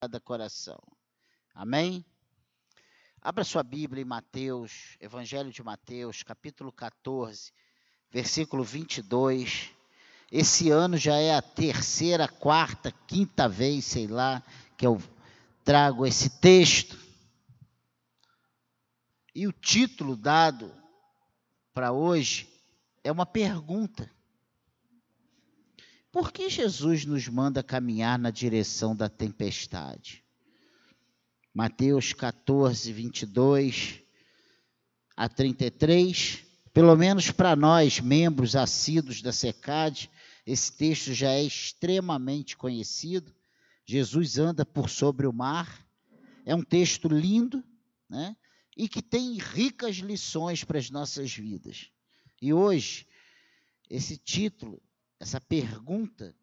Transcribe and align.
cada 0.00 0.18
coração. 0.18 0.80
Amém? 1.54 2.02
Abra 3.20 3.44
sua 3.44 3.62
Bíblia 3.62 4.00
em 4.00 4.06
Mateus, 4.06 4.96
Evangelho 4.98 5.52
de 5.52 5.62
Mateus, 5.62 6.22
capítulo 6.22 6.72
14, 6.72 7.52
versículo 8.10 8.64
22. 8.64 9.68
Esse 10.32 10.70
ano 10.70 10.96
já 10.96 11.16
é 11.16 11.36
a 11.36 11.42
terceira, 11.42 12.26
quarta, 12.26 12.90
quinta 13.06 13.46
vez, 13.46 13.84
sei 13.84 14.06
lá, 14.06 14.42
que 14.74 14.86
eu 14.86 15.02
trago 15.62 16.06
esse 16.06 16.30
texto. 16.40 16.98
E 19.34 19.46
o 19.46 19.52
título 19.52 20.16
dado 20.16 20.74
para 21.74 21.92
hoje 21.92 22.48
é 23.04 23.12
uma 23.12 23.26
pergunta. 23.26 24.10
Por 26.12 26.32
que 26.32 26.50
Jesus 26.50 27.04
nos 27.04 27.28
manda 27.28 27.62
caminhar 27.62 28.18
na 28.18 28.30
direção 28.30 28.96
da 28.96 29.08
tempestade? 29.08 30.24
Mateus 31.54 32.12
14, 32.12 32.92
22 32.92 34.02
a 35.16 35.28
33. 35.28 36.44
Pelo 36.72 36.96
menos 36.96 37.30
para 37.30 37.54
nós, 37.54 38.00
membros 38.00 38.56
assíduos 38.56 39.22
da 39.22 39.32
SECAD, 39.32 40.10
esse 40.44 40.72
texto 40.72 41.14
já 41.14 41.30
é 41.30 41.44
extremamente 41.44 42.56
conhecido. 42.56 43.32
Jesus 43.86 44.36
anda 44.36 44.66
por 44.66 44.90
sobre 44.90 45.28
o 45.28 45.32
mar. 45.32 45.86
É 46.44 46.54
um 46.56 46.64
texto 46.64 47.06
lindo, 47.06 47.62
né? 48.08 48.36
E 48.76 48.88
que 48.88 49.00
tem 49.02 49.38
ricas 49.38 49.96
lições 49.96 50.64
para 50.64 50.78
as 50.78 50.90
nossas 50.90 51.32
vidas. 51.32 51.88
E 52.42 52.52
hoje, 52.52 53.06
esse 53.88 54.16
título 54.16 54.82
essa 55.20 55.38
pergunta 55.38 56.34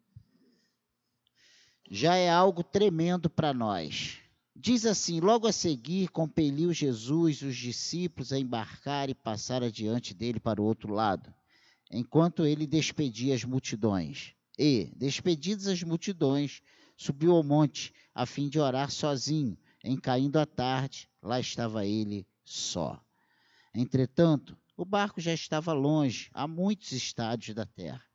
já 1.90 2.14
é 2.14 2.30
algo 2.30 2.62
tremendo 2.62 3.28
para 3.28 3.52
nós. 3.52 4.18
Diz 4.54 4.86
assim: 4.86 5.18
logo 5.18 5.48
a 5.48 5.52
seguir, 5.52 6.08
compeliu 6.10 6.72
Jesus 6.72 7.42
os 7.42 7.56
discípulos 7.56 8.32
a 8.32 8.38
embarcar 8.38 9.10
e 9.10 9.14
passar 9.14 9.64
adiante 9.64 10.14
dele 10.14 10.38
para 10.38 10.62
o 10.62 10.64
outro 10.64 10.94
lado, 10.94 11.34
enquanto 11.90 12.46
ele 12.46 12.66
despedia 12.66 13.34
as 13.34 13.42
multidões. 13.42 14.32
E, 14.56 14.92
despedidas 14.96 15.66
as 15.66 15.82
multidões, 15.82 16.62
subiu 16.96 17.32
ao 17.32 17.42
monte 17.42 17.92
a 18.14 18.26
fim 18.26 18.48
de 18.48 18.60
orar 18.60 18.90
sozinho. 18.90 19.58
Em 19.82 19.96
caindo 19.96 20.38
a 20.38 20.46
tarde, 20.46 21.08
lá 21.22 21.38
estava 21.38 21.86
ele 21.86 22.26
só. 22.44 23.00
Entretanto, 23.72 24.56
o 24.76 24.84
barco 24.84 25.20
já 25.20 25.32
estava 25.32 25.72
longe, 25.72 26.28
a 26.34 26.48
muitos 26.48 26.90
estádios 26.90 27.54
da 27.54 27.64
terra 27.64 28.07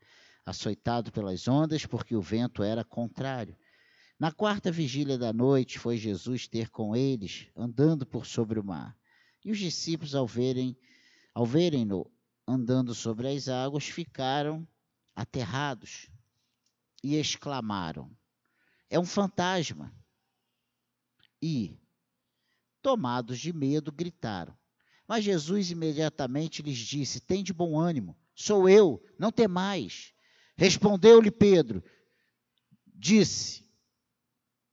açoitado 0.46 1.12
pelas 1.12 1.48
ondas, 1.48 1.86
porque 1.86 2.16
o 2.16 2.22
vento 2.22 2.64
era 2.64 2.84
contrário. 2.84 3.58
Na 4.20 4.32
quarta 4.32 4.72
vigília 4.72 5.18
da 5.18 5.34
noite 5.34 5.80
foi 5.80 5.98
Jesus 5.98 6.48
ter 6.48 6.70
com 6.70 6.96
eles, 6.96 7.48
andando 7.56 8.06
por 8.06 8.26
sobre 8.26 8.60
o 8.60 8.64
mar. 8.64 8.98
E 9.44 9.52
os 9.52 9.58
discípulos, 9.58 10.16
ao 10.16 10.28
verem, 10.28 10.78
ao 11.34 11.46
verem-no 11.46 12.10
andando 12.48 12.94
sobre 12.94 13.28
as 13.28 13.48
águas, 13.48 13.86
ficaram 13.86 14.68
aterrados 15.16 16.10
e 17.04 17.16
exclamaram: 17.16 18.16
É 18.90 19.00
um 19.00 19.06
fantasma! 19.06 19.94
E, 21.42 21.78
tomados 22.82 23.40
de 23.40 23.52
medo, 23.52 23.92
gritaram. 23.92 24.58
Mas 25.06 25.26
Jesus 25.26 25.72
imediatamente 25.72 26.62
lhes 26.62 26.78
disse: 26.78 27.20
Tem 27.20 27.44
de 27.44 27.54
bom 27.54 27.78
ânimo, 27.78 28.18
sou 28.34 28.70
eu, 28.70 29.04
não 29.20 29.32
temais. 29.32 30.14
Respondeu-lhe 30.56 31.32
Pedro, 31.32 31.84
disse, 32.86 33.64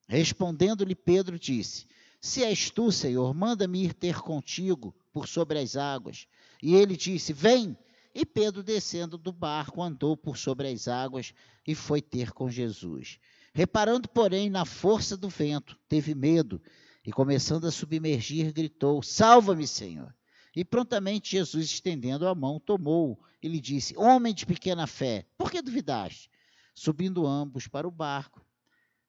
respondendo-lhe 0.08 0.94
Pedro, 0.94 1.38
disse: 1.38 1.86
Se 2.20 2.44
és 2.44 2.70
tu, 2.70 2.92
Senhor, 2.92 3.34
manda-me 3.34 3.84
ir 3.84 3.94
ter 3.94 4.20
contigo 4.20 4.94
por 5.12 5.26
sobre 5.26 5.58
as 5.58 5.76
águas. 5.76 6.26
E 6.62 6.74
ele 6.74 6.96
disse: 6.96 7.32
Vem. 7.32 7.76
E 8.12 8.26
Pedro, 8.26 8.62
descendo 8.62 9.16
do 9.16 9.32
barco, 9.32 9.80
andou 9.80 10.16
por 10.16 10.36
sobre 10.36 10.68
as 10.68 10.88
águas 10.88 11.32
e 11.64 11.76
foi 11.76 12.02
ter 12.02 12.32
com 12.32 12.50
Jesus. 12.50 13.20
Reparando, 13.54 14.08
porém, 14.08 14.50
na 14.50 14.64
força 14.64 15.16
do 15.16 15.28
vento, 15.28 15.78
teve 15.88 16.12
medo 16.12 16.60
e, 17.04 17.12
começando 17.12 17.66
a 17.66 17.70
submergir, 17.70 18.52
gritou: 18.52 19.02
Salva-me, 19.02 19.66
Senhor. 19.66 20.14
E 20.54 20.64
prontamente 20.64 21.32
Jesus, 21.32 21.66
estendendo 21.66 22.26
a 22.26 22.34
mão, 22.34 22.58
tomou-o 22.58 23.18
e 23.42 23.48
lhe 23.48 23.60
disse: 23.60 23.96
Homem 23.96 24.34
de 24.34 24.44
pequena 24.44 24.86
fé, 24.86 25.26
por 25.38 25.50
que 25.50 25.62
duvidaste? 25.62 26.30
Subindo 26.74 27.26
ambos 27.26 27.68
para 27.68 27.86
o 27.86 27.90
barco, 27.90 28.44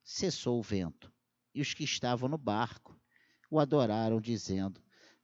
cessou 0.03 0.59
o 0.59 0.63
vento. 0.63 1.11
E 1.53 1.61
os 1.61 1.73
que 1.73 1.83
estavam 1.83 2.29
no 2.29 2.37
barco 2.37 2.99
o 3.49 3.59
adoraram, 3.59 4.21
dizendo: 4.21 4.81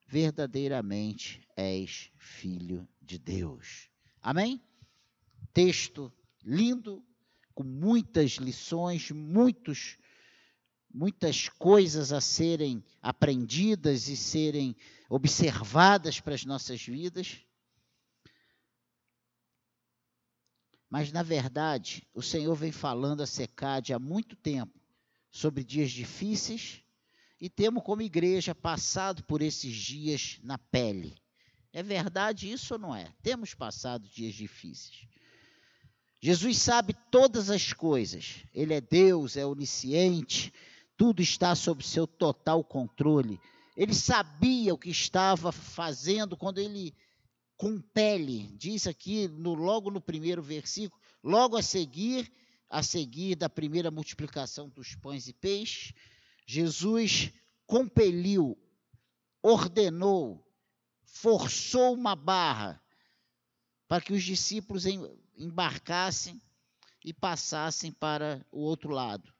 Verdadeiramente 0.08 1.48
és 1.56 2.12
filho 2.18 2.88
de 3.02 3.18
Deus. 3.18 3.90
Amém? 4.22 4.62
Texto 5.54 6.12
lindo, 6.44 7.04
com 7.54 7.64
muitas 7.64 8.32
lições, 8.34 9.12
muitos 9.12 9.98
muitas 10.94 11.50
coisas 11.50 12.12
a 12.12 12.22
serem 12.22 12.84
aprendidas 13.02 14.08
e 14.08 14.18
serem 14.18 14.76
observadas 15.10 16.20
para 16.20 16.36
as 16.36 16.46
nossas 16.46 16.82
vidas. 16.82 17.42
Mas, 20.90 21.12
na 21.12 21.22
verdade, 21.22 22.08
o 22.14 22.22
Senhor 22.22 22.56
vem 22.56 22.72
falando 22.72 23.22
a 23.22 23.28
Secade 23.28 23.94
há 23.94 24.00
muito 24.00 24.36
tempo 24.36 24.80
sobre 25.30 25.64
dias 25.64 25.92
difíceis 25.92 26.82
e 27.40 27.50
temos, 27.50 27.84
como 27.84 28.02
igreja, 28.02 28.56
passado 28.56 29.24
por 29.24 29.42
esses 29.42 29.76
dias 29.76 30.40
na 30.42 30.58
pele. 30.58 31.16
É 31.72 31.84
verdade 31.84 32.52
isso 32.52 32.74
ou 32.74 32.80
não 32.80 32.96
é? 32.96 33.14
Temos 33.22 33.54
passado 33.54 34.08
dias 34.08 34.34
difíceis. 34.34 35.08
Jesus 36.20 36.58
sabe 36.58 36.96
todas 37.12 37.50
as 37.50 37.74
coisas. 37.74 38.44
Ele 38.54 38.74
é 38.74 38.82
Deus, 38.82 39.38
é 39.38 39.46
onisciente, 39.46 40.52
tudo 40.98 41.22
está 41.22 41.54
sob 41.56 41.86
seu 41.86 42.08
total 42.08 42.64
controle. 42.64 43.40
Ele 43.78 43.94
sabia 43.94 44.74
o 44.74 44.78
que 44.78 44.90
estava 44.90 45.52
fazendo 45.52 46.36
quando 46.36 46.58
ele 46.58 46.94
compele, 47.56 48.48
diz 48.58 48.88
aqui 48.88 49.28
no, 49.28 49.54
logo 49.54 49.92
no 49.92 50.02
primeiro 50.02 50.42
versículo, 50.42 51.00
logo 51.24 51.56
a 51.56 51.62
seguir, 51.62 52.32
a 52.70 52.82
seguir 52.82 53.36
da 53.36 53.48
primeira 53.48 53.92
multiplicação 53.92 54.70
dos 54.70 54.96
pães 54.96 55.28
e 55.28 55.34
peixes, 55.34 55.94
Jesus 56.46 57.32
compeliu, 57.68 58.58
ordenou, 59.42 60.44
forçou 61.06 61.94
uma 61.94 62.16
barra 62.16 62.82
para 63.88 64.02
que 64.02 64.14
os 64.14 64.24
discípulos 64.24 64.86
embarcassem 65.38 66.42
e 67.06 67.14
passassem 67.14 67.92
para 67.92 68.46
o 68.52 68.60
outro 68.60 68.90
lado 68.90 69.37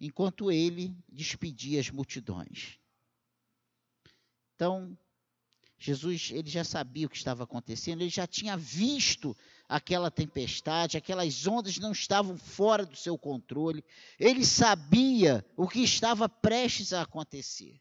enquanto 0.00 0.50
ele 0.50 0.96
despedia 1.08 1.80
as 1.80 1.90
multidões. 1.90 2.78
Então, 4.54 4.96
Jesus, 5.78 6.30
ele 6.32 6.50
já 6.50 6.64
sabia 6.64 7.06
o 7.06 7.10
que 7.10 7.16
estava 7.16 7.44
acontecendo, 7.44 8.00
ele 8.00 8.10
já 8.10 8.26
tinha 8.26 8.56
visto 8.56 9.36
aquela 9.68 10.10
tempestade, 10.10 10.96
aquelas 10.96 11.46
ondas 11.46 11.78
não 11.78 11.92
estavam 11.92 12.36
fora 12.36 12.84
do 12.84 12.96
seu 12.96 13.16
controle, 13.16 13.84
ele 14.18 14.44
sabia 14.44 15.46
o 15.56 15.68
que 15.68 15.80
estava 15.80 16.28
prestes 16.28 16.92
a 16.92 17.02
acontecer. 17.02 17.80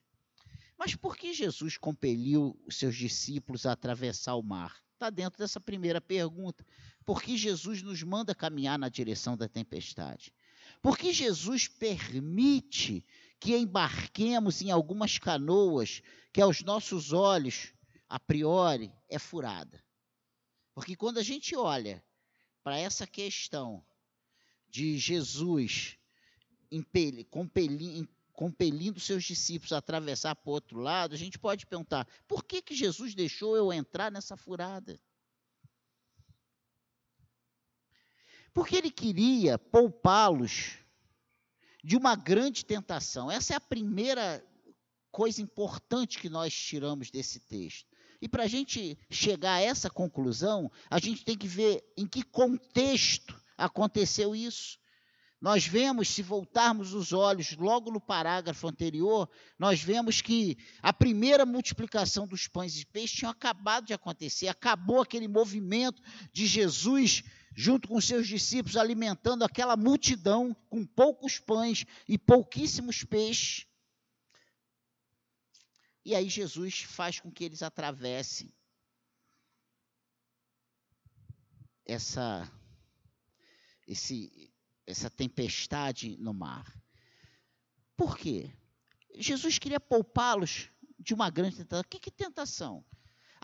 Mas 0.77 0.93
por 0.93 1.17
que 1.17 1.33
Jesus 1.33 1.75
compeliu 1.75 2.55
os 2.67 2.77
seus 2.77 2.95
discípulos 2.95 3.65
a 3.65 3.71
atravessar 3.71 4.35
o 4.35 4.43
mar? 4.43 4.77
Está 4.93 5.09
dentro 5.09 5.39
dessa 5.39 5.59
primeira 5.59 5.99
pergunta. 5.99 6.63
Por 7.03 7.21
que 7.21 7.35
Jesus 7.35 7.81
nos 7.81 8.03
manda 8.03 8.35
caminhar 8.35 8.77
na 8.77 8.89
direção 8.89 9.35
da 9.35 9.47
tempestade? 9.47 10.31
Porque 10.81 11.13
Jesus 11.13 11.67
permite 11.67 13.05
que 13.39 13.55
embarquemos 13.55 14.61
em 14.61 14.71
algumas 14.71 15.17
canoas 15.17 16.01
que 16.33 16.41
aos 16.41 16.63
nossos 16.63 17.13
olhos, 17.13 17.73
a 18.07 18.19
priori, 18.19 18.91
é 19.09 19.19
furada. 19.19 19.83
Porque 20.73 20.95
quando 20.95 21.17
a 21.17 21.23
gente 21.23 21.55
olha 21.55 22.03
para 22.63 22.77
essa 22.77 23.07
questão 23.07 23.83
de 24.69 24.97
Jesus 24.97 25.97
compelindo, 27.29 28.09
compelindo 28.33 28.99
seus 28.99 29.23
discípulos 29.23 29.73
a 29.73 29.77
atravessar 29.77 30.35
para 30.35 30.49
o 30.49 30.53
outro 30.53 30.79
lado, 30.79 31.15
a 31.15 31.17
gente 31.17 31.39
pode 31.39 31.65
perguntar: 31.65 32.07
por 32.27 32.43
que, 32.43 32.61
que 32.61 32.75
Jesus 32.75 33.15
deixou 33.15 33.57
eu 33.57 33.73
entrar 33.73 34.11
nessa 34.11 34.37
furada? 34.37 34.99
Porque 38.57 38.75
ele 38.75 38.89
queria 38.89 39.59
poupá-los 39.59 40.79
de 41.83 41.95
uma 41.95 42.15
grande 42.15 42.65
tentação. 42.65 43.29
Essa 43.29 43.53
é 43.53 43.55
a 43.55 43.59
primeira 43.59 44.43
coisa 45.11 45.43
importante 45.43 46.17
que 46.17 46.27
nós 46.27 46.55
tiramos 46.55 47.11
desse 47.11 47.39
texto. 47.39 47.85
E 48.19 48.27
para 48.27 48.45
a 48.45 48.47
gente 48.47 48.97
chegar 49.11 49.53
a 49.53 49.61
essa 49.61 49.91
conclusão, 49.91 50.71
a 50.89 50.97
gente 50.97 51.23
tem 51.23 51.37
que 51.37 51.47
ver 51.47 51.83
em 51.95 52.07
que 52.07 52.23
contexto 52.23 53.39
aconteceu 53.55 54.35
isso. 54.35 54.79
nós 55.39 55.67
vemos, 55.67 56.07
se 56.07 56.23
voltarmos 56.23 56.95
os 56.95 57.13
olhos 57.13 57.55
logo 57.55 57.91
no 57.91 58.01
parágrafo 58.01 58.67
anterior, 58.67 59.29
nós 59.59 59.79
vemos 59.79 60.19
que 60.19 60.57
a 60.81 60.91
primeira 60.91 61.45
multiplicação 61.45 62.25
dos 62.25 62.47
pães 62.47 62.81
e 62.81 62.87
peixes 62.87 63.19
tinha 63.19 63.29
acabado 63.29 63.85
de 63.85 63.93
acontecer, 63.93 64.47
acabou 64.47 64.99
aquele 64.99 65.27
movimento 65.27 66.01
de 66.33 66.47
Jesus 66.47 67.23
junto 67.59 67.87
com 67.87 67.99
seus 67.99 68.27
discípulos 68.27 68.77
alimentando 68.77 69.43
aquela 69.43 69.75
multidão 69.75 70.53
com 70.69 70.85
poucos 70.85 71.39
pães 71.39 71.85
e 72.07 72.15
pouquíssimos 72.15 73.03
peixes. 73.03 73.65
E 76.05 76.13
aí 76.13 76.29
Jesus 76.29 76.83
faz 76.83 77.19
com 77.19 77.31
que 77.31 77.43
eles 77.43 77.63
atravessem 77.63 78.53
essa 81.83 82.47
esse 83.87 84.53
essa 84.85 85.09
tempestade 85.09 86.15
no 86.17 86.35
mar. 86.35 86.71
Por 87.95 88.15
quê? 88.19 88.53
Jesus 89.15 89.57
queria 89.57 89.79
poupá-los 89.79 90.69
de 90.99 91.11
uma 91.11 91.31
grande 91.31 91.57
tentação. 91.57 91.83
Que, 91.89 91.99
que 91.99 92.11
tentação? 92.11 92.85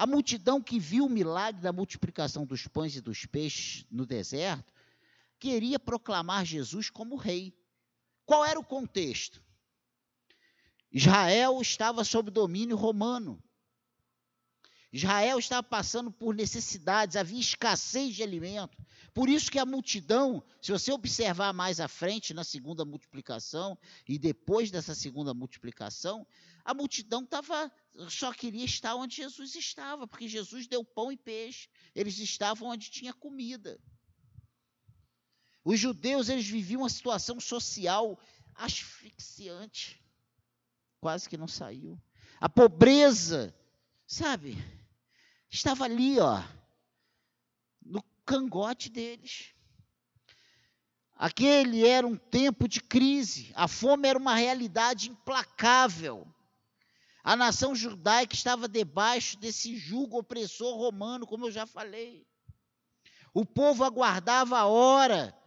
A 0.04 0.06
multidão 0.06 0.62
que 0.62 0.82
viu 0.82 1.06
o 1.06 1.10
milagre 1.10 1.62
da 1.62 1.72
multiplicação 1.72 2.46
dos 2.46 2.68
pães 2.68 2.94
e 2.94 3.00
dos 3.00 3.26
peixes 3.26 3.86
no 3.90 4.06
deserto 4.06 4.74
queria 5.40 5.80
proclamar 5.80 6.44
Jesus 6.44 6.90
como 6.90 7.16
rei. 7.16 7.58
Qual 8.26 8.44
era 8.44 8.60
o 8.60 8.66
contexto? 8.66 9.42
Israel 10.92 11.62
estava 11.62 12.04
sob 12.04 12.30
domínio 12.30 12.76
romano. 12.76 13.42
Israel 14.94 15.40
estava 15.40 15.64
passando 15.64 16.12
por 16.12 16.36
necessidades, 16.36 17.16
havia 17.16 17.40
escassez 17.40 18.14
de 18.14 18.22
alimento. 18.22 18.78
Por 19.12 19.28
isso 19.28 19.52
que 19.52 19.58
a 19.58 19.66
multidão, 19.66 20.44
se 20.62 20.72
você 20.72 20.92
observar 20.92 21.52
mais 21.52 21.80
à 21.80 21.88
frente 21.88 22.32
na 22.32 22.44
segunda 22.44 22.86
multiplicação 22.86 23.76
e 24.08 24.20
depois 24.20 24.70
dessa 24.70 24.94
segunda 24.94 25.34
multiplicação, 25.34 26.28
a 26.64 26.76
multidão 26.76 27.26
tava, 27.26 27.72
só 28.08 28.32
queria 28.32 28.66
estar 28.66 28.96
onde 28.96 29.16
Jesus 29.16 29.56
estava, 29.56 30.08
porque 30.08 30.28
Jesus 30.28 30.68
deu 30.68 30.86
pão 30.86 31.12
e 31.12 31.18
peixe. 31.18 31.68
Eles 31.96 32.20
estavam 32.20 32.70
onde 32.70 32.92
tinha 32.92 33.14
comida. 33.14 33.80
Os 35.66 35.80
judeus 35.80 36.30
eles 36.30 36.48
viviam 36.48 36.82
uma 36.82 36.90
situação 36.90 37.40
social 37.40 38.20
asfixiante, 38.54 40.00
quase 41.00 41.28
que 41.28 41.38
não 41.38 41.48
saiu. 41.48 42.00
A 42.40 42.48
pobreza, 42.48 43.56
sabe? 44.06 44.56
Estava 45.54 45.86
ali, 45.86 46.20
ó, 46.20 46.44
no 47.86 48.02
cangote 48.26 48.90
deles. 48.90 49.54
Aquele 51.16 51.88
era 51.88 52.06
um 52.08 52.18
tempo 52.18 52.68
de 52.68 52.82
crise, 52.82 53.52
a 53.56 53.68
fome 53.68 54.08
era 54.08 54.18
uma 54.18 54.34
realidade 54.34 55.10
implacável. 55.10 56.28
A 57.24 57.36
nação 57.36 57.76
judaica 57.76 58.34
estava 58.34 58.68
debaixo 58.68 59.38
desse 59.38 59.78
jugo 59.78 60.18
opressor 60.18 60.76
romano, 60.76 61.28
como 61.28 61.46
eu 61.46 61.52
já 61.52 61.66
falei. 61.66 62.28
O 63.34 63.46
povo 63.46 63.84
aguardava 63.84 64.58
a 64.58 64.66
hora, 64.66 65.38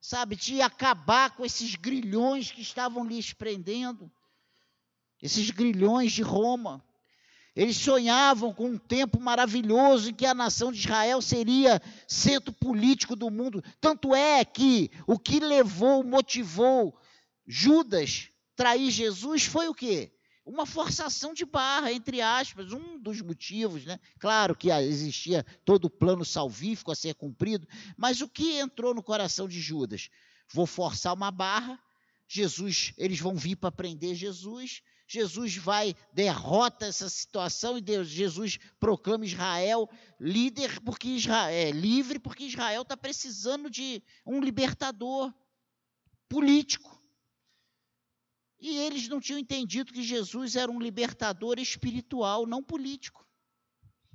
sabe, 0.00 0.36
de 0.36 0.60
acabar 0.60 1.30
com 1.34 1.44
esses 1.44 1.76
grilhões 1.76 2.50
que 2.50 2.60
estavam 2.60 3.06
lhes 3.06 3.32
prendendo, 3.32 4.12
esses 5.22 5.48
grilhões 5.50 6.12
de 6.12 6.22
Roma. 6.22 6.84
Eles 7.54 7.76
sonhavam 7.76 8.52
com 8.52 8.70
um 8.70 8.78
tempo 8.78 9.20
maravilhoso 9.20 10.10
em 10.10 10.14
que 10.14 10.26
a 10.26 10.34
nação 10.34 10.72
de 10.72 10.80
Israel 10.80 11.22
seria 11.22 11.80
centro 12.08 12.52
político 12.52 13.14
do 13.14 13.30
mundo. 13.30 13.62
Tanto 13.80 14.12
é 14.14 14.44
que 14.44 14.90
o 15.06 15.18
que 15.18 15.38
levou, 15.38 16.02
motivou 16.02 16.98
Judas 17.46 18.30
trair 18.56 18.90
Jesus 18.90 19.44
foi 19.44 19.68
o 19.68 19.74
quê? 19.74 20.10
Uma 20.44 20.66
forçação 20.66 21.32
de 21.32 21.44
barra, 21.44 21.92
entre 21.92 22.20
aspas, 22.20 22.72
um 22.72 22.98
dos 22.98 23.20
motivos, 23.22 23.84
né? 23.84 23.98
Claro 24.18 24.54
que 24.54 24.70
existia 24.70 25.46
todo 25.64 25.86
o 25.86 25.90
plano 25.90 26.24
salvífico 26.24 26.90
a 26.90 26.94
ser 26.94 27.14
cumprido, 27.14 27.66
mas 27.96 28.20
o 28.20 28.28
que 28.28 28.58
entrou 28.58 28.92
no 28.92 29.02
coração 29.02 29.48
de 29.48 29.60
Judas? 29.60 30.10
Vou 30.52 30.66
forçar 30.66 31.14
uma 31.14 31.30
barra, 31.30 31.78
Jesus, 32.28 32.92
eles 32.98 33.20
vão 33.20 33.36
vir 33.36 33.56
para 33.56 33.72
prender 33.72 34.14
Jesus, 34.14 34.82
Jesus 35.06 35.56
vai, 35.56 35.94
derrota 36.12 36.86
essa 36.86 37.08
situação 37.08 37.76
e 37.76 37.82
Deus, 37.82 38.08
Jesus 38.08 38.58
proclama 38.80 39.24
Israel 39.24 39.88
líder 40.18 40.80
porque 40.80 41.08
Israel 41.08 41.52
é 41.54 41.70
livre 41.70 42.18
porque 42.18 42.44
Israel 42.44 42.82
está 42.82 42.96
precisando 42.96 43.68
de 43.70 44.02
um 44.24 44.40
libertador 44.40 45.32
político. 46.28 47.02
E 48.58 48.78
eles 48.78 49.08
não 49.08 49.20
tinham 49.20 49.38
entendido 49.38 49.92
que 49.92 50.02
Jesus 50.02 50.56
era 50.56 50.72
um 50.72 50.80
libertador 50.80 51.58
espiritual, 51.58 52.46
não 52.46 52.62
político. 52.62 53.26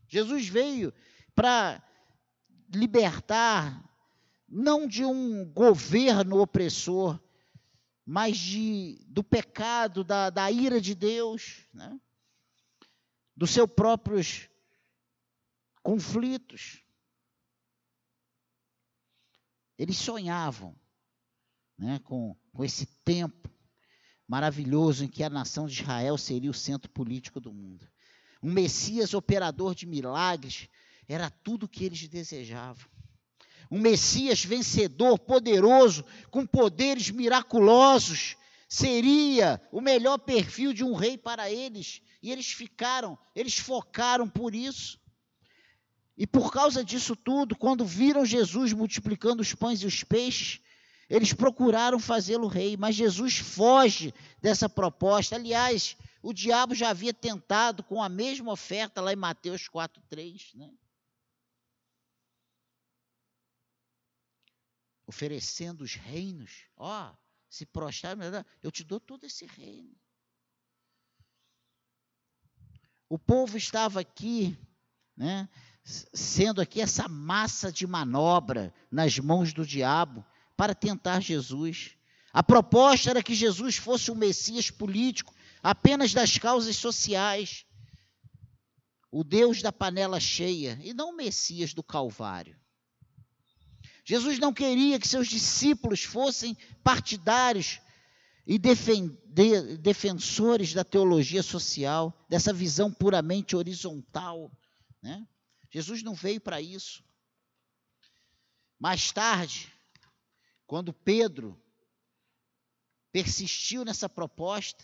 Jesus 0.08 0.48
veio 0.48 0.92
para 1.36 1.84
libertar 2.74 3.88
não 4.48 4.88
de 4.88 5.06
um 5.06 5.46
governo 5.46 6.42
opressor, 6.42 7.20
mas 8.12 8.40
de, 8.40 8.98
do 9.06 9.24
pecado, 9.24 10.04
da, 10.04 10.32
da 10.32 10.52
ira 10.52 10.82
de 10.82 10.96
Deus, 10.96 11.68
né? 11.72 12.02
dos 13.36 13.52
seus 13.52 13.70
próprios 13.70 14.50
conflitos. 15.84 16.84
Eles 19.78 19.96
sonhavam 19.96 20.76
né, 21.78 22.00
com, 22.00 22.36
com 22.52 22.64
esse 22.66 22.88
tempo 23.06 23.48
maravilhoso 24.28 25.06
em 25.06 25.08
que 25.08 25.24
a 25.24 25.30
nação 25.30 25.68
de 25.68 25.80
Israel 25.80 26.18
seria 26.18 26.50
o 26.50 26.54
centro 26.54 26.90
político 26.90 27.40
do 27.40 27.54
mundo. 27.54 27.88
Um 28.42 28.52
Messias 28.52 29.14
operador 29.14 29.76
de 29.76 29.86
milagres 29.86 30.68
era 31.08 31.30
tudo 31.30 31.68
o 31.68 31.70
que 31.70 31.86
eles 31.86 32.08
desejavam 32.08 32.90
um 33.70 33.80
Messias 33.80 34.44
vencedor, 34.44 35.20
poderoso, 35.20 36.04
com 36.32 36.46
poderes 36.46 37.10
miraculosos, 37.10 38.36
seria 38.68 39.62
o 39.72 39.82
melhor 39.82 40.18
perfil 40.18 40.74
de 40.74 40.84
um 40.84 40.94
rei 40.94 41.18
para 41.18 41.52
eles. 41.52 42.02
E 42.22 42.32
eles 42.32 42.48
ficaram, 42.48 43.18
eles 43.36 43.58
focaram 43.58 44.28
por 44.28 44.54
isso. 44.54 45.00
E 46.18 46.28
por 46.28 46.52
causa 46.52 46.84
disso 46.84 47.16
tudo, 47.16 47.56
quando 47.56 47.86
viram 47.86 48.26
Jesus 48.26 48.74
multiplicando 48.74 49.42
os 49.42 49.54
pães 49.54 49.82
e 49.82 49.86
os 49.86 50.04
peixes, 50.04 50.60
eles 51.10 51.34
procuraram 51.34 51.98
fazê-lo 51.98 52.48
rei, 52.48 52.76
mas 52.78 52.96
Jesus 52.96 53.38
foge 53.38 54.14
dessa 54.42 54.68
proposta. 54.68 55.36
Aliás, 55.36 55.96
o 56.22 56.34
diabo 56.34 56.76
já 56.76 56.90
havia 56.90 57.14
tentado 57.14 57.82
com 57.84 58.04
a 58.04 58.10
mesma 58.10 58.52
oferta 58.52 59.02
lá 59.02 59.14
em 59.14 59.16
Mateus 59.16 59.68
4:3, 59.68 60.54
né? 60.56 60.70
Oferecendo 65.10 65.82
os 65.82 65.96
reinos. 65.96 66.68
Ó, 66.78 67.12
se 67.50 67.66
prostrar, 67.66 68.16
eu 68.62 68.72
te 68.72 68.84
dou 68.84 69.00
todo 69.00 69.24
esse 69.24 69.44
reino. 69.44 69.98
O 73.10 73.18
povo 73.18 73.58
estava 73.58 74.02
aqui, 74.02 74.56
né, 75.18 75.50
sendo 75.84 76.62
aqui 76.62 76.80
essa 76.80 77.08
massa 77.08 77.72
de 77.72 77.88
manobra 77.88 78.72
nas 78.92 79.18
mãos 79.18 79.52
do 79.52 79.66
diabo 79.66 80.24
para 80.56 80.76
tentar 80.76 81.22
Jesus. 81.22 81.98
A 82.32 82.44
proposta 82.44 83.10
era 83.10 83.24
que 83.24 83.34
Jesus 83.34 83.78
fosse 83.78 84.12
o 84.12 84.16
Messias 84.16 84.70
político, 84.70 85.34
apenas 85.64 86.14
das 86.14 86.38
causas 86.38 86.76
sociais, 86.76 87.66
o 89.10 89.24
Deus 89.24 89.64
da 89.64 89.72
panela 89.72 90.20
cheia, 90.20 90.80
e 90.84 90.94
não 90.94 91.10
o 91.10 91.16
Messias 91.16 91.74
do 91.74 91.82
Calvário. 91.82 92.56
Jesus 94.10 94.40
não 94.40 94.52
queria 94.52 95.00
que 95.00 95.08
seus 95.08 95.28
discípulos 95.28 96.04
fossem 96.04 96.58
partidários 96.84 97.80
e 98.44 98.58
defensores 99.78 100.74
da 100.74 100.84
teologia 100.84 101.44
social, 101.44 102.12
dessa 102.28 102.52
visão 102.52 102.92
puramente 102.92 103.56
horizontal. 103.56 104.52
Né? 105.00 105.28
Jesus 105.70 106.02
não 106.02 106.16
veio 106.16 106.42
para 106.42 106.60
isso. 106.60 107.04
Mais 108.80 109.12
tarde, 109.12 109.72
quando 110.66 110.92
Pedro 110.92 111.56
persistiu 113.12 113.86
nessa 113.86 114.10
proposta, 114.10 114.84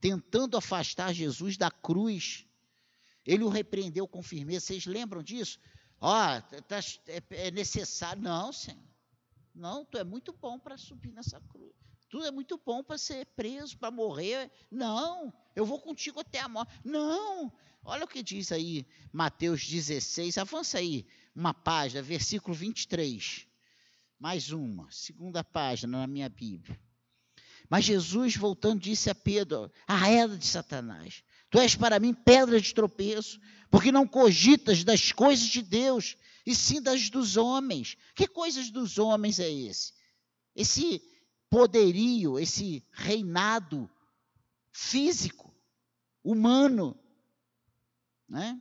tentando 0.00 0.56
afastar 0.56 1.12
Jesus 1.12 1.56
da 1.56 1.70
cruz, 1.70 2.44
ele 3.24 3.44
o 3.44 3.48
repreendeu 3.48 4.08
com 4.08 4.20
firmeza. 4.20 4.66
Vocês 4.66 4.84
lembram 4.84 5.22
disso? 5.22 5.60
Ó, 6.06 6.36
oh, 6.36 6.62
tá, 6.64 6.80
é, 7.06 7.46
é 7.46 7.50
necessário. 7.50 8.22
Não, 8.22 8.52
Senhor. 8.52 8.78
Não, 9.54 9.86
tu 9.86 9.96
é 9.96 10.04
muito 10.04 10.34
bom 10.34 10.58
para 10.58 10.76
subir 10.76 11.10
nessa 11.12 11.40
cruz. 11.40 11.72
Tu 12.10 12.22
é 12.22 12.30
muito 12.30 12.60
bom 12.62 12.84
para 12.84 12.98
ser 12.98 13.24
preso, 13.34 13.78
para 13.78 13.90
morrer. 13.90 14.52
Não, 14.70 15.32
eu 15.56 15.64
vou 15.64 15.80
contigo 15.80 16.20
até 16.20 16.40
a 16.40 16.48
morte. 16.48 16.78
Não, 16.84 17.50
olha 17.82 18.04
o 18.04 18.08
que 18.08 18.22
diz 18.22 18.52
aí 18.52 18.86
Mateus 19.10 19.66
16. 19.66 20.36
Avança 20.36 20.76
aí 20.76 21.06
uma 21.34 21.54
página, 21.54 22.02
versículo 22.02 22.54
23. 22.54 23.48
Mais 24.18 24.52
uma, 24.52 24.86
segunda 24.90 25.42
página 25.42 26.00
na 26.00 26.06
minha 26.06 26.28
Bíblia. 26.28 26.78
Mas 27.66 27.86
Jesus, 27.86 28.36
voltando, 28.36 28.78
disse 28.78 29.08
a 29.08 29.14
Pedro: 29.14 29.72
Arreda 29.86 30.36
de 30.36 30.46
Satanás. 30.46 31.24
Tu 31.54 31.60
és 31.60 31.76
para 31.76 32.00
mim 32.00 32.12
pedra 32.12 32.60
de 32.60 32.74
tropeço, 32.74 33.40
porque 33.70 33.92
não 33.92 34.08
cogitas 34.08 34.82
das 34.82 35.12
coisas 35.12 35.46
de 35.46 35.62
Deus, 35.62 36.16
e 36.44 36.52
sim 36.52 36.82
das 36.82 37.08
dos 37.08 37.36
homens. 37.36 37.96
Que 38.12 38.26
coisas 38.26 38.70
dos 38.70 38.98
homens 38.98 39.38
é 39.38 39.48
esse? 39.48 39.92
Esse 40.56 41.00
poderio, 41.48 42.40
esse 42.40 42.84
reinado 42.90 43.88
físico, 44.72 45.54
humano, 46.24 46.98
né? 48.28 48.60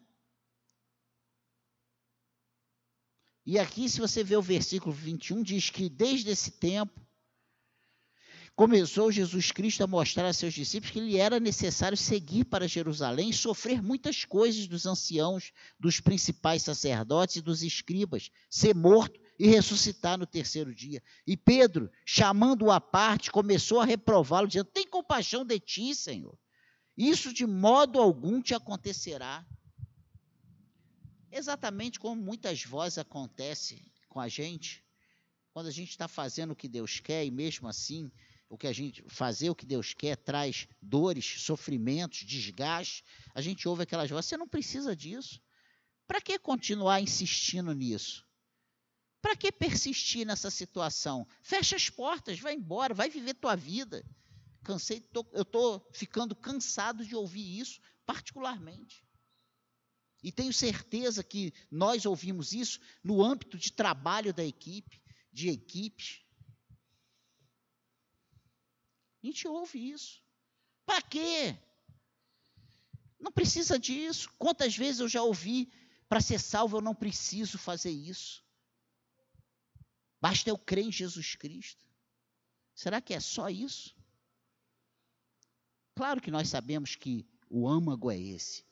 E 3.43 3.57
aqui, 3.57 3.89
se 3.89 4.00
você 4.00 4.23
vê 4.23 4.38
o 4.38 4.41
versículo 4.41 4.93
21, 4.93 5.41
diz 5.41 5.71
que 5.71 5.89
desde 5.89 6.29
esse 6.29 6.51
tempo 6.51 7.02
começou 8.55 9.12
Jesus 9.12 9.51
Cristo 9.51 9.83
a 9.83 9.88
mostrar 9.88 10.27
a 10.27 10.33
seus 10.33 10.53
discípulos 10.53 10.91
que 10.91 11.00
lhe 11.00 11.17
era 11.17 11.39
necessário 11.39 11.98
seguir 11.98 12.45
para 12.45 12.67
Jerusalém 12.67 13.29
e 13.29 13.33
sofrer 13.33 13.81
muitas 13.81 14.25
coisas 14.25 14.67
dos 14.67 14.86
anciãos, 14.86 15.51
dos 15.79 16.00
principais 16.00 16.62
sacerdotes 16.62 17.38
e 17.38 17.41
dos 17.41 17.63
escribas, 17.63 18.29
ser 18.50 18.75
morto 18.75 19.19
e 19.39 19.48
ressuscitar 19.48 20.17
no 20.17 20.27
terceiro 20.27 20.74
dia. 20.74 21.01
E 21.25 21.36
Pedro, 21.36 21.89
chamando-o 22.05 22.72
à 22.72 22.79
parte, 22.79 23.31
começou 23.31 23.79
a 23.79 23.86
reprová-lo, 23.86 24.48
dizendo: 24.48 24.65
Tem 24.65 24.88
compaixão 24.88 25.43
de 25.43 25.60
ti, 25.60 25.95
Senhor. 25.95 26.38
Isso 26.95 27.33
de 27.33 27.48
modo 27.48 28.00
algum 28.00 28.39
te 28.39 28.53
acontecerá. 28.53 29.43
Exatamente 31.31 32.00
como 32.00 32.22
muitas 32.22 32.63
vozes 32.63 33.00
acontecem 33.00 33.83
com 34.07 34.19
a 34.19 34.27
gente, 34.27 34.86
quando 35.51 35.65
a 35.65 35.72
gente 35.72 35.89
está 35.89 36.07
fazendo 36.07 36.51
o 36.51 36.55
que 36.55 36.67
Deus 36.67 37.00
quer 37.00 37.25
e 37.25 37.31
mesmo 37.31 37.67
assim 37.67 38.12
o 38.53 38.57
que 38.57 38.67
a 38.67 38.72
gente 38.72 39.03
fazer 39.07 39.50
o 39.50 39.55
que 39.55 39.65
Deus 39.65 39.95
quer 39.95 40.15
traz 40.15 40.67
dores, 40.79 41.41
sofrimentos, 41.41 42.19
desgaste. 42.19 43.03
A 43.33 43.41
gente 43.41 43.67
ouve 43.67 43.81
aquelas 43.81 44.07
vozes, 44.07 44.27
você 44.27 44.38
não 44.38 44.48
precisa 44.48 44.95
disso. 44.95 45.41
Para 46.07 46.22
que 46.22 46.38
continuar 46.38 47.01
insistindo 47.01 47.74
nisso? 47.74 48.24
Para 49.19 49.36
que 49.36 49.51
persistir 49.51 50.27
nessa 50.27 50.51
situação? 50.51 51.27
Fecha 51.41 51.75
as 51.75 51.89
portas, 51.89 52.39
vai 52.39 52.53
embora, 52.53 52.93
vai 52.93 53.10
viver 53.10 53.33
tua 53.33 53.55
vida. 53.55 54.05
Cansei, 54.63 55.01
tô, 55.01 55.25
eu 55.33 55.41
estou 55.41 55.89
ficando 55.91 56.36
cansado 56.36 57.03
de 57.03 57.15
ouvir 57.15 57.60
isso, 57.60 57.81
particularmente. 58.05 59.03
E 60.22 60.31
tenho 60.31 60.53
certeza 60.53 61.24
que 61.24 61.51
nós 61.72 62.05
ouvimos 62.05 62.53
isso 62.53 62.79
no 63.03 63.24
âmbito 63.24 63.57
de 63.57 63.72
trabalho 63.72 64.31
da 64.31 64.45
equipe, 64.45 65.01
de 65.31 65.50
equipes. 65.50 66.23
A 69.24 69.25
gente 69.25 69.48
ouve 69.48 69.92
isso. 69.92 70.22
Para 70.86 71.01
quê? 71.01 71.58
Não 73.20 73.32
precisa 73.32 73.80
disso. 73.80 74.30
Quantas 74.38 74.75
vezes 74.75 75.00
eu 75.00 75.08
já 75.08 75.24
ouvi, 75.24 75.72
para 76.10 76.20
ser 76.20 76.39
salvo 76.39 76.77
eu 76.77 76.82
não 76.82 76.94
preciso 76.94 77.58
fazer 77.58 77.92
isso. 77.92 78.44
Basta 80.20 80.50
eu 80.50 80.58
crer 80.58 80.86
em 80.86 80.92
Jesus 80.92 81.36
Cristo. 81.36 81.86
Será 82.75 83.00
que 83.00 83.13
é 83.13 83.20
só 83.20 83.50
isso? 83.50 83.96
Claro 85.96 86.20
que 86.22 86.32
nós 86.32 86.50
sabemos 86.50 86.96
que 86.96 87.25
o 87.50 87.68
âmago 87.68 88.10
é 88.10 88.20
esse. 88.20 88.65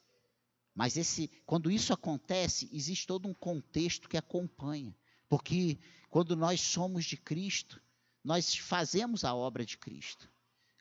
Mas 0.74 0.98
esse, 0.98 1.27
quando 1.46 1.70
isso 1.70 1.93
acontece, 1.93 2.70
existe 2.74 3.05
todo 3.05 3.27
um 3.27 3.34
contexto 3.34 4.10
que 4.10 4.17
acompanha. 4.17 4.96
Porque 5.29 5.77
quando 6.10 6.36
nós 6.36 6.60
somos 6.62 7.05
de 7.05 7.17
Cristo, 7.17 7.81
nós 8.24 8.55
fazemos 8.55 9.24
a 9.24 9.36
obra 9.36 9.65
de 9.65 9.77
Cristo. 9.77 10.30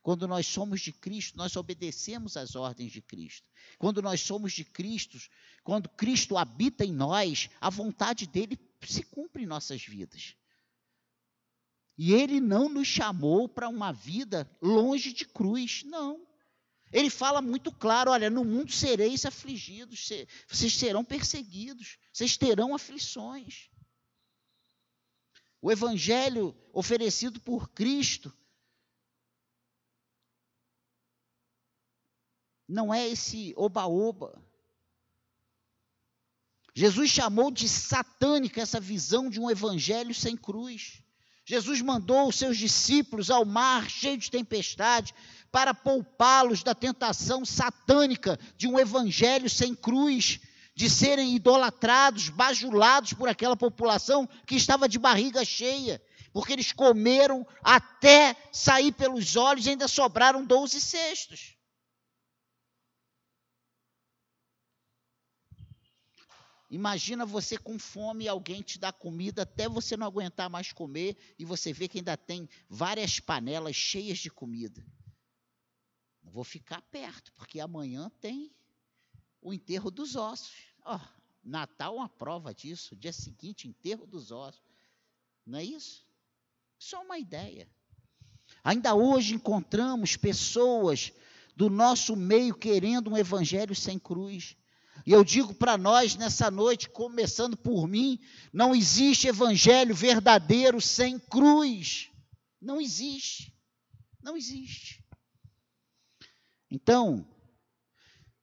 Quando 0.03 0.27
nós 0.27 0.47
somos 0.47 0.81
de 0.81 0.93
Cristo, 0.93 1.37
nós 1.37 1.57
obedecemos 1.57 2.37
às 2.37 2.57
ordens 2.57 2.91
de 2.91 3.03
Cristo. 3.03 3.47
Quando 3.79 4.01
nós 4.01 4.21
somos 4.21 4.53
de 4.53 4.65
Cristo, 4.65 5.19
quando 5.63 5.89
Cristo 5.91 6.39
habita 6.39 6.85
em 6.85 6.93
nós, 6.93 7.51
a 7.61 7.69
vontade 7.69 8.27
dele 8.27 8.59
se 8.83 9.03
cumpre 9.03 9.43
em 9.43 9.47
nossas 9.47 9.83
vidas. 9.83 10.35
E 11.99 12.15
ele 12.15 12.41
não 12.41 12.69
nos 12.71 12.89
chamou 12.89 13.47
para 13.47 13.69
uma 13.69 13.93
vida 13.93 14.51
longe 14.63 15.13
de 15.13 15.27
cruz, 15.27 15.83
não. 15.85 16.27
Ele 16.91 17.11
fala 17.11 17.43
muito 17.43 17.71
claro: 17.71 18.11
olha, 18.11 18.31
no 18.31 18.43
mundo 18.43 18.73
sereis 18.73 19.27
afligidos, 19.27 20.09
vocês 20.49 20.73
serão 20.73 21.05
perseguidos, 21.05 21.99
vocês 22.11 22.39
terão 22.39 22.75
aflições. 22.75 23.69
O 25.61 25.71
evangelho 25.71 26.57
oferecido 26.73 27.39
por 27.39 27.69
Cristo 27.69 28.35
não 32.71 32.95
é 32.95 33.09
esse 33.09 33.53
oba-oba. 33.57 34.41
Jesus 36.73 37.11
chamou 37.11 37.51
de 37.51 37.69
satânica 37.69 38.61
essa 38.63 38.79
visão 38.79 39.29
de 39.29 39.41
um 39.41 39.51
evangelho 39.51 40.15
sem 40.15 40.37
cruz. 40.37 41.03
Jesus 41.45 41.83
mandou 41.83 42.29
os 42.29 42.37
seus 42.37 42.57
discípulos 42.57 43.29
ao 43.29 43.45
mar 43.45 43.91
cheio 43.91 44.17
de 44.17 44.31
tempestade 44.31 45.13
para 45.51 45.75
poupá-los 45.75 46.63
da 46.63 46.73
tentação 46.73 47.45
satânica 47.45 48.39
de 48.57 48.69
um 48.69 48.79
evangelho 48.79 49.51
sem 49.51 49.75
cruz, 49.75 50.39
de 50.73 50.89
serem 50.89 51.35
idolatrados, 51.35 52.29
bajulados 52.29 53.13
por 53.15 53.29
aquela 53.29 53.57
população 53.57 54.29
que 54.47 54.55
estava 54.55 54.89
de 54.89 54.97
barriga 54.97 55.45
cheia, 55.45 56.01
porque 56.33 56.53
eles 56.53 56.71
comeram 56.71 57.45
até 57.65 58.37
sair 58.53 58.93
pelos 58.93 59.35
olhos 59.35 59.67
e 59.67 59.71
ainda 59.71 59.89
sobraram 59.89 60.45
doze 60.45 60.81
cestos. 60.81 61.60
Imagina 66.71 67.27
você 67.27 67.59
com 67.59 67.79
fome 67.81 68.25
e 68.25 68.29
alguém 68.29 68.63
te 68.63 68.79
dá 68.79 68.93
comida 68.93 69.43
até 69.43 69.69
você 69.69 69.97
não 69.97 70.07
aguentar 70.07 70.49
mais 70.49 70.73
comer 70.73 71.17
e 71.37 71.45
você 71.45 71.73
vê 71.73 71.89
que 71.89 71.99
ainda 71.99 72.17
tem 72.17 72.49
várias 72.69 73.19
panelas 73.19 73.75
cheias 73.75 74.19
de 74.19 74.31
comida. 74.31 74.87
Não 76.23 76.31
vou 76.31 76.45
ficar 76.45 76.81
perto, 76.83 77.33
porque 77.33 77.59
amanhã 77.59 78.09
tem 78.21 78.55
o 79.43 79.53
enterro 79.53 79.91
dos 79.91 80.15
ossos. 80.15 80.53
Oh, 80.87 81.01
Natal 81.43 81.95
é 81.95 81.97
uma 81.97 82.09
prova 82.09 82.55
disso. 82.55 82.95
Dia 82.95 83.13
seguinte, 83.13 83.67
enterro 83.67 84.07
dos 84.07 84.31
ossos. 84.31 84.63
Não 85.45 85.59
é 85.59 85.65
isso? 85.65 86.07
Só 86.79 87.03
uma 87.03 87.19
ideia. 87.19 87.69
Ainda 88.63 88.95
hoje 88.95 89.35
encontramos 89.35 90.17
pessoas 90.17 91.13
do 91.57 91.69
nosso 91.69 92.15
meio 92.15 92.55
querendo 92.55 93.11
um 93.11 93.17
evangelho 93.17 93.75
sem 93.75 93.99
cruz. 93.99 94.57
E 95.07 95.13
eu 95.13 95.25
digo 95.25 95.55
para 95.55 95.79
nós 95.79 96.15
nessa 96.15 96.51
noite, 96.51 96.89
começando 96.89 97.57
por 97.57 97.87
mim, 97.87 98.19
não 98.53 98.75
existe 98.75 99.29
evangelho 99.29 99.95
verdadeiro 99.95 100.81
sem 100.81 101.19
cruz. 101.19 102.11
Não 102.61 102.81
existe. 102.81 103.55
Não 104.23 104.37
existe. 104.37 105.05
Então, 106.71 107.27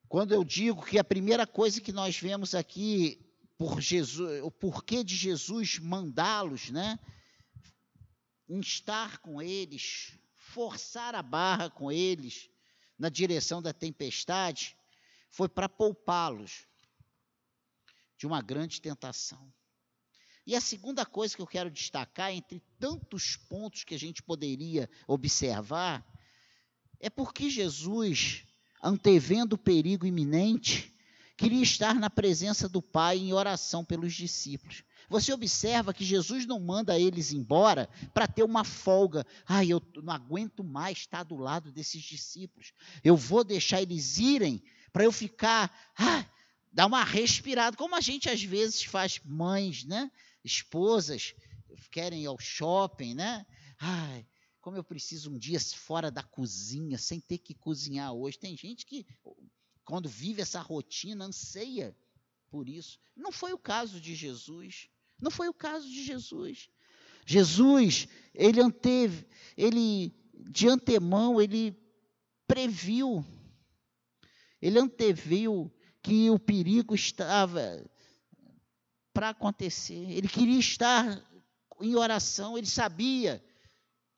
quando 0.10 0.34
eu 0.34 0.44
digo 0.44 0.86
que 0.86 0.98
a 0.98 1.04
primeira 1.04 1.46
coisa 1.46 1.82
que 1.82 1.92
nós 1.92 2.18
vemos 2.18 2.56
aqui 2.56 3.24
por 3.58 3.82
Jesus, 3.82 4.42
o 4.44 4.52
porquê 4.52 5.04
de 5.04 5.16
Jesus 5.16 5.80
mandá-los, 5.80 6.70
né? 6.70 7.00
Instar 8.50 9.20
com 9.20 9.42
eles, 9.42 10.14
forçar 10.34 11.16
a 11.16 11.22
barra 11.22 11.70
com 11.70 11.92
eles 11.92 12.50
na 12.98 13.10
direção 13.10 13.62
da 13.62 13.74
tempestade, 13.74 14.76
foi 15.30 15.50
para 15.50 15.70
poupá-los 15.70 16.66
de 18.18 18.26
uma 18.26 18.42
grande 18.42 18.82
tentação. 18.82 19.52
E 20.46 20.56
a 20.56 20.62
segunda 20.62 21.06
coisa 21.06 21.36
que 21.36 21.42
eu 21.42 21.48
quero 21.48 21.70
destacar, 21.70 22.32
entre 22.32 22.62
tantos 22.80 23.36
pontos 23.36 23.84
que 23.84 23.94
a 23.94 24.00
gente 24.00 24.24
poderia 24.24 24.90
observar, 25.06 26.06
é 27.00 27.10
porque 27.10 27.50
Jesus, 27.50 28.46
antevendo 28.82 29.56
o 29.56 29.60
perigo 29.60 30.06
iminente, 30.06 30.94
queria 31.36 31.62
estar 31.62 31.94
na 31.96 32.10
presença 32.10 32.70
do 32.70 32.82
Pai 32.82 33.18
em 33.18 33.34
oração 33.34 33.84
pelos 33.84 34.14
discípulos. 34.14 34.84
Você 35.10 35.32
observa 35.32 35.94
que 35.94 36.04
Jesus 36.04 36.46
não 36.46 36.60
manda 36.60 37.00
eles 37.00 37.32
embora 37.32 37.90
para 38.14 38.28
ter 38.28 38.44
uma 38.44 38.64
folga. 38.64 39.26
Ai, 39.46 39.68
eu 39.72 39.82
não 40.02 40.14
aguento 40.14 40.64
mais 40.64 41.00
estar 41.00 41.24
do 41.24 41.36
lado 41.36 41.72
desses 41.72 42.02
discípulos. 42.02 42.74
Eu 43.04 43.16
vou 43.16 43.44
deixar 43.44 43.82
eles 43.82 44.18
irem 44.18 44.64
para 44.92 45.04
eu 45.04 45.12
ficar, 45.12 45.72
ah, 45.98 46.26
dar 46.72 46.86
uma 46.86 47.04
respirada, 47.04 47.78
como 47.78 47.96
a 47.96 48.02
gente 48.02 48.30
às 48.30 48.42
vezes 48.44 48.84
faz, 48.84 49.20
mães, 49.26 49.84
né? 49.84 50.12
Esposas 50.44 51.34
querem 51.92 52.24
ir 52.24 52.28
ao 52.28 52.40
shopping, 52.40 53.14
né? 53.14 53.46
Ai, 53.80 54.26
como 54.62 54.78
eu 54.78 54.84
preciso 54.84 55.32
um 55.32 55.38
dia 55.38 55.60
fora 55.60 56.12
da 56.12 56.24
cozinha, 56.24 56.98
sem 56.98 57.20
ter 57.20 57.38
que 57.38 57.54
cozinhar 57.54 58.14
hoje. 58.14 58.38
Tem 58.38 58.58
gente 58.58 58.86
que, 58.86 59.06
quando 59.86 60.10
vive 60.10 60.42
essa 60.42 60.60
rotina, 60.62 61.26
anseia 61.26 61.96
por 62.50 62.68
isso. 62.68 63.00
Não 63.16 63.32
foi 63.32 63.54
o 63.54 63.58
caso 63.58 64.02
de 64.02 64.16
Jesus. 64.16 64.90
Não 65.20 65.32
foi 65.32 65.48
o 65.48 65.54
caso 65.54 65.88
de 65.88 66.04
Jesus. 66.04 66.70
Jesus, 67.26 68.08
ele 68.34 68.62
anteve, 68.62 69.26
ele 69.56 70.14
de 70.50 70.68
antemão, 70.68 71.42
ele 71.42 71.76
previu, 72.48 73.26
ele 74.62 74.80
anteviu 74.80 75.72
que 76.02 76.30
o 76.30 76.40
perigo 76.40 76.96
estava 76.96 77.84
para 79.14 79.30
acontecer. 79.30 80.10
Ele 80.12 80.28
queria 80.28 80.60
estar 80.60 81.22
em 81.82 81.96
oração, 81.96 82.58
ele 82.58 82.68
sabia. 82.68 83.44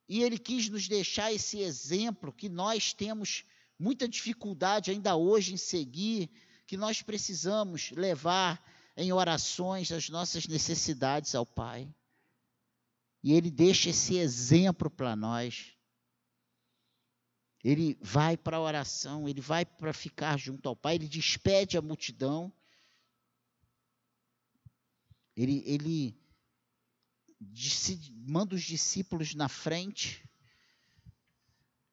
E 0.08 0.22
ele 0.22 0.38
quis 0.38 0.68
nos 0.68 0.88
deixar 0.88 1.32
esse 1.32 1.60
exemplo 1.60 2.32
que 2.32 2.48
nós 2.48 2.92
temos 2.92 3.44
muita 3.78 4.08
dificuldade 4.08 4.90
ainda 4.90 5.16
hoje 5.16 5.54
em 5.54 5.56
seguir, 5.56 6.30
que 6.66 6.76
nós 6.76 7.00
precisamos 7.02 7.90
levar 7.92 8.62
em 8.96 9.12
orações 9.12 9.90
as 9.90 10.08
nossas 10.08 10.46
necessidades 10.46 11.34
ao 11.34 11.46
Pai. 11.46 11.88
E 13.22 13.32
ele 13.32 13.50
deixa 13.50 13.90
esse 13.90 14.16
exemplo 14.16 14.90
para 14.90 15.14
nós. 15.14 15.72
Ele 17.62 17.98
vai 18.00 18.36
para 18.36 18.56
a 18.56 18.60
oração, 18.60 19.28
ele 19.28 19.40
vai 19.40 19.64
para 19.64 19.92
ficar 19.92 20.38
junto 20.38 20.68
ao 20.68 20.74
Pai, 20.74 20.94
ele 20.94 21.08
despede 21.08 21.76
a 21.76 21.82
multidão. 21.82 22.52
Ele, 25.36 25.62
ele 25.66 26.18
manda 28.26 28.54
os 28.54 28.62
discípulos 28.62 29.34
na 29.34 29.48
frente 29.48 30.28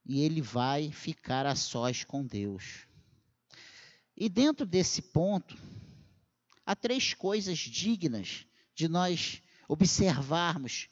e 0.06 0.22
ele 0.22 0.42
vai 0.42 0.92
ficar 0.92 1.46
a 1.46 1.56
sós 1.56 2.04
com 2.04 2.26
Deus. 2.26 2.88
E 4.16 4.30
dentro 4.30 4.66
desse 4.66 5.02
ponto, 5.02 5.58
há 6.66 6.76
três 6.76 7.14
coisas 7.14 7.58
dignas 7.60 8.46
de 8.74 8.88
nós 8.88 9.42
observarmos, 9.68 10.88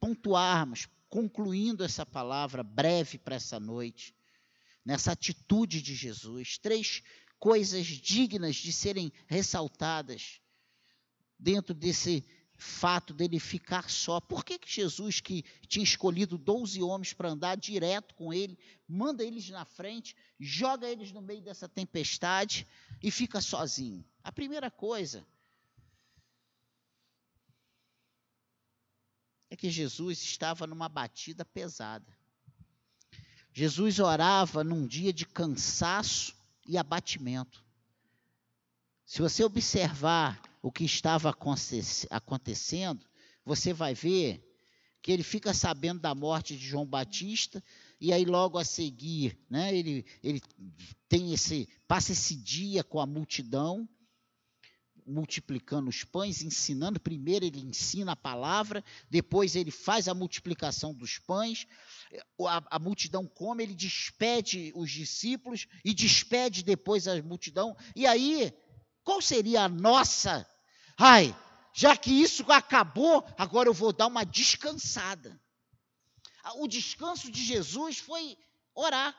pontuarmos, 0.00 0.88
concluindo 1.08 1.84
essa 1.84 2.04
palavra 2.04 2.62
breve 2.62 3.18
para 3.18 3.36
essa 3.36 3.58
noite, 3.58 4.14
nessa 4.84 5.12
atitude 5.12 5.80
de 5.82 5.94
Jesus. 5.94 6.58
Três 6.58 7.02
coisas 7.38 7.86
dignas 7.86 8.56
de 8.56 8.72
serem 8.72 9.12
ressaltadas 9.26 10.40
dentro 11.38 11.72
desse 11.72 12.24
fato 12.58 13.14
dele 13.14 13.38
ficar 13.38 13.88
só. 13.88 14.20
Por 14.20 14.44
que, 14.44 14.58
que 14.58 14.70
Jesus, 14.70 15.20
que 15.20 15.44
tinha 15.68 15.84
escolhido 15.84 16.36
12 16.36 16.82
homens 16.82 17.12
para 17.12 17.30
andar 17.30 17.56
direto 17.56 18.14
com 18.14 18.32
ele, 18.32 18.58
manda 18.86 19.24
eles 19.24 19.48
na 19.48 19.64
frente, 19.64 20.16
joga 20.40 20.88
eles 20.88 21.12
no 21.12 21.22
meio 21.22 21.40
dessa 21.40 21.68
tempestade 21.68 22.66
e 23.00 23.10
fica 23.10 23.40
sozinho? 23.40 24.04
A 24.24 24.32
primeira 24.32 24.70
coisa 24.70 25.24
que 29.58 29.68
Jesus 29.68 30.22
estava 30.22 30.68
numa 30.68 30.88
batida 30.88 31.44
pesada. 31.44 32.16
Jesus 33.52 33.98
orava 33.98 34.62
num 34.62 34.86
dia 34.86 35.12
de 35.12 35.26
cansaço 35.26 36.32
e 36.64 36.78
abatimento. 36.78 37.64
Se 39.04 39.20
você 39.20 39.42
observar 39.42 40.40
o 40.62 40.70
que 40.70 40.84
estava 40.84 41.34
acontecendo, 42.10 43.04
você 43.44 43.72
vai 43.72 43.94
ver 43.94 44.44
que 45.02 45.10
ele 45.10 45.24
fica 45.24 45.52
sabendo 45.52 46.00
da 46.00 46.14
morte 46.14 46.56
de 46.56 46.64
João 46.64 46.86
Batista 46.86 47.62
e 48.00 48.12
aí 48.12 48.24
logo 48.24 48.58
a 48.58 48.64
seguir, 48.64 49.36
né, 49.50 49.74
ele, 49.74 50.06
ele 50.22 50.40
tem 51.08 51.32
esse 51.32 51.68
passa 51.88 52.12
esse 52.12 52.36
dia 52.36 52.84
com 52.84 53.00
a 53.00 53.06
multidão 53.06 53.88
multiplicando 55.08 55.88
os 55.88 56.04
pães, 56.04 56.42
ensinando. 56.42 57.00
Primeiro 57.00 57.44
ele 57.44 57.60
ensina 57.60 58.12
a 58.12 58.16
palavra, 58.16 58.84
depois 59.10 59.56
ele 59.56 59.70
faz 59.70 60.06
a 60.06 60.14
multiplicação 60.14 60.94
dos 60.94 61.18
pães. 61.18 61.66
A, 62.46 62.76
a, 62.76 62.78
multidão 62.78 63.26
come, 63.26 63.62
ele 63.62 63.74
despede 63.74 64.72
os 64.74 64.90
discípulos 64.90 65.66
e 65.84 65.92
despede 65.92 66.62
depois 66.62 67.08
a 67.08 67.20
multidão. 67.22 67.76
E 67.96 68.06
aí 68.06 68.52
qual 69.08 69.22
seria 69.22 69.62
a 69.62 69.68
nossa? 69.70 70.46
Ai, 70.98 71.34
já 71.72 71.96
que 71.96 72.10
isso 72.10 72.44
acabou, 72.52 73.26
agora 73.38 73.66
eu 73.66 73.72
vou 73.72 73.90
dar 73.90 74.06
uma 74.06 74.22
descansada. 74.22 75.40
O 76.56 76.68
descanso 76.68 77.32
de 77.32 77.42
Jesus 77.42 77.96
foi 77.96 78.36
orar. 78.74 79.18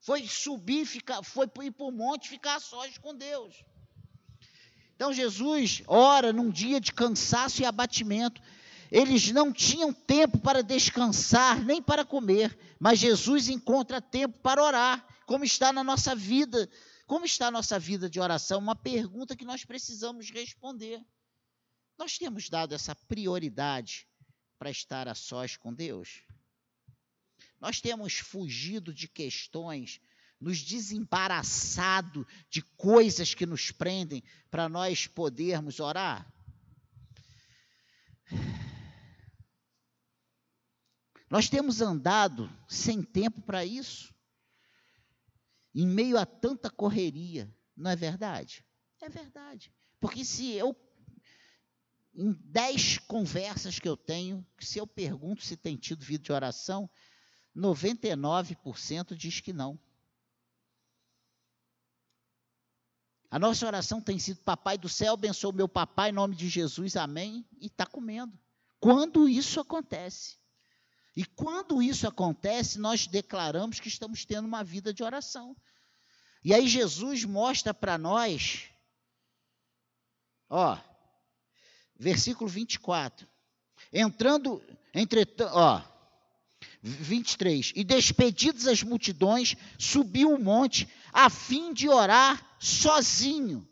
Foi 0.00 0.26
subir, 0.26 0.86
ficar, 0.86 1.22
foi 1.22 1.50
ir 1.62 1.70
para 1.70 1.84
o 1.84 1.92
monte 1.92 2.30
ficar 2.30 2.58
sós 2.60 2.96
com 2.96 3.14
Deus. 3.14 3.62
Então 5.00 5.14
Jesus 5.14 5.82
ora 5.86 6.30
num 6.30 6.50
dia 6.50 6.78
de 6.78 6.92
cansaço 6.92 7.62
e 7.62 7.64
abatimento. 7.64 8.38
Eles 8.92 9.30
não 9.30 9.50
tinham 9.50 9.94
tempo 9.94 10.38
para 10.38 10.62
descansar, 10.62 11.64
nem 11.64 11.80
para 11.80 12.04
comer, 12.04 12.54
mas 12.78 12.98
Jesus 12.98 13.48
encontra 13.48 14.02
tempo 14.02 14.38
para 14.40 14.62
orar, 14.62 15.06
como 15.24 15.42
está 15.42 15.72
na 15.72 15.82
nossa 15.82 16.14
vida 16.14 16.68
como 17.06 17.24
está 17.24 17.48
a 17.48 17.50
nossa 17.50 17.76
vida 17.76 18.08
de 18.08 18.20
oração? 18.20 18.60
Uma 18.60 18.76
pergunta 18.76 19.34
que 19.34 19.44
nós 19.44 19.64
precisamos 19.64 20.30
responder. 20.30 21.04
Nós 21.98 22.16
temos 22.16 22.48
dado 22.48 22.72
essa 22.72 22.94
prioridade 22.94 24.06
para 24.56 24.70
estar 24.70 25.08
a 25.08 25.14
sós 25.16 25.56
com 25.56 25.74
Deus? 25.74 26.22
Nós 27.58 27.80
temos 27.80 28.18
fugido 28.18 28.94
de 28.94 29.08
questões, 29.08 30.00
nos 30.40 30.62
desembaraçado 30.62 32.26
de 32.48 32.62
coisas 32.76 33.34
que 33.34 33.44
nos 33.44 33.70
prendem 33.70 34.22
para 34.50 34.68
nós 34.68 35.06
podermos 35.06 35.80
orar? 35.80 36.32
Nós 41.28 41.48
temos 41.48 41.80
andado 41.80 42.50
sem 42.68 43.02
tempo 43.02 43.40
para 43.42 43.64
isso 43.64 44.12
em 45.74 45.86
meio 45.86 46.18
a 46.18 46.26
tanta 46.26 46.68
correria. 46.68 47.52
Não 47.76 47.90
é 47.90 47.96
verdade? 47.96 48.64
É 49.00 49.08
verdade. 49.08 49.72
Porque 50.00 50.24
se 50.24 50.52
eu, 50.52 50.76
em 52.14 52.32
dez 52.44 52.98
conversas 52.98 53.78
que 53.78 53.88
eu 53.88 53.96
tenho, 53.96 54.44
se 54.58 54.78
eu 54.78 54.86
pergunto 54.86 55.44
se 55.44 55.56
tem 55.56 55.76
tido 55.76 56.04
vida 56.04 56.24
de 56.24 56.32
oração, 56.32 56.90
99% 57.56 59.14
diz 59.14 59.40
que 59.40 59.52
não. 59.52 59.78
A 63.30 63.38
nossa 63.38 63.66
oração 63.66 64.00
tem 64.00 64.18
sido: 64.18 64.40
Papai 64.40 64.76
do 64.76 64.88
céu, 64.88 65.14
abençoe 65.14 65.50
o 65.50 65.54
meu 65.54 65.68
papai, 65.68 66.10
em 66.10 66.14
nome 66.14 66.34
de 66.34 66.48
Jesus, 66.48 66.96
amém. 66.96 67.46
E 67.60 67.66
está 67.66 67.86
comendo. 67.86 68.36
Quando 68.80 69.28
isso 69.28 69.60
acontece? 69.60 70.36
E 71.16 71.24
quando 71.24 71.82
isso 71.82 72.08
acontece, 72.08 72.78
nós 72.78 73.06
declaramos 73.06 73.78
que 73.78 73.88
estamos 73.88 74.24
tendo 74.24 74.46
uma 74.46 74.64
vida 74.64 74.92
de 74.92 75.02
oração. 75.02 75.56
E 76.42 76.54
aí 76.54 76.66
Jesus 76.66 77.24
mostra 77.24 77.74
para 77.74 77.98
nós, 77.98 78.68
ó, 80.48 80.78
versículo 81.96 82.48
24. 82.48 83.28
Entrando, 83.92 84.62
entretanto, 84.94 85.52
ó, 85.52 85.82
23. 86.82 87.72
E 87.76 87.84
despedidas 87.84 88.66
as 88.66 88.82
multidões, 88.82 89.56
subiu 89.78 90.34
o 90.34 90.42
monte 90.42 90.88
a 91.12 91.28
fim 91.28 91.72
de 91.72 91.88
orar 91.88 92.49
sozinho. 92.60 93.66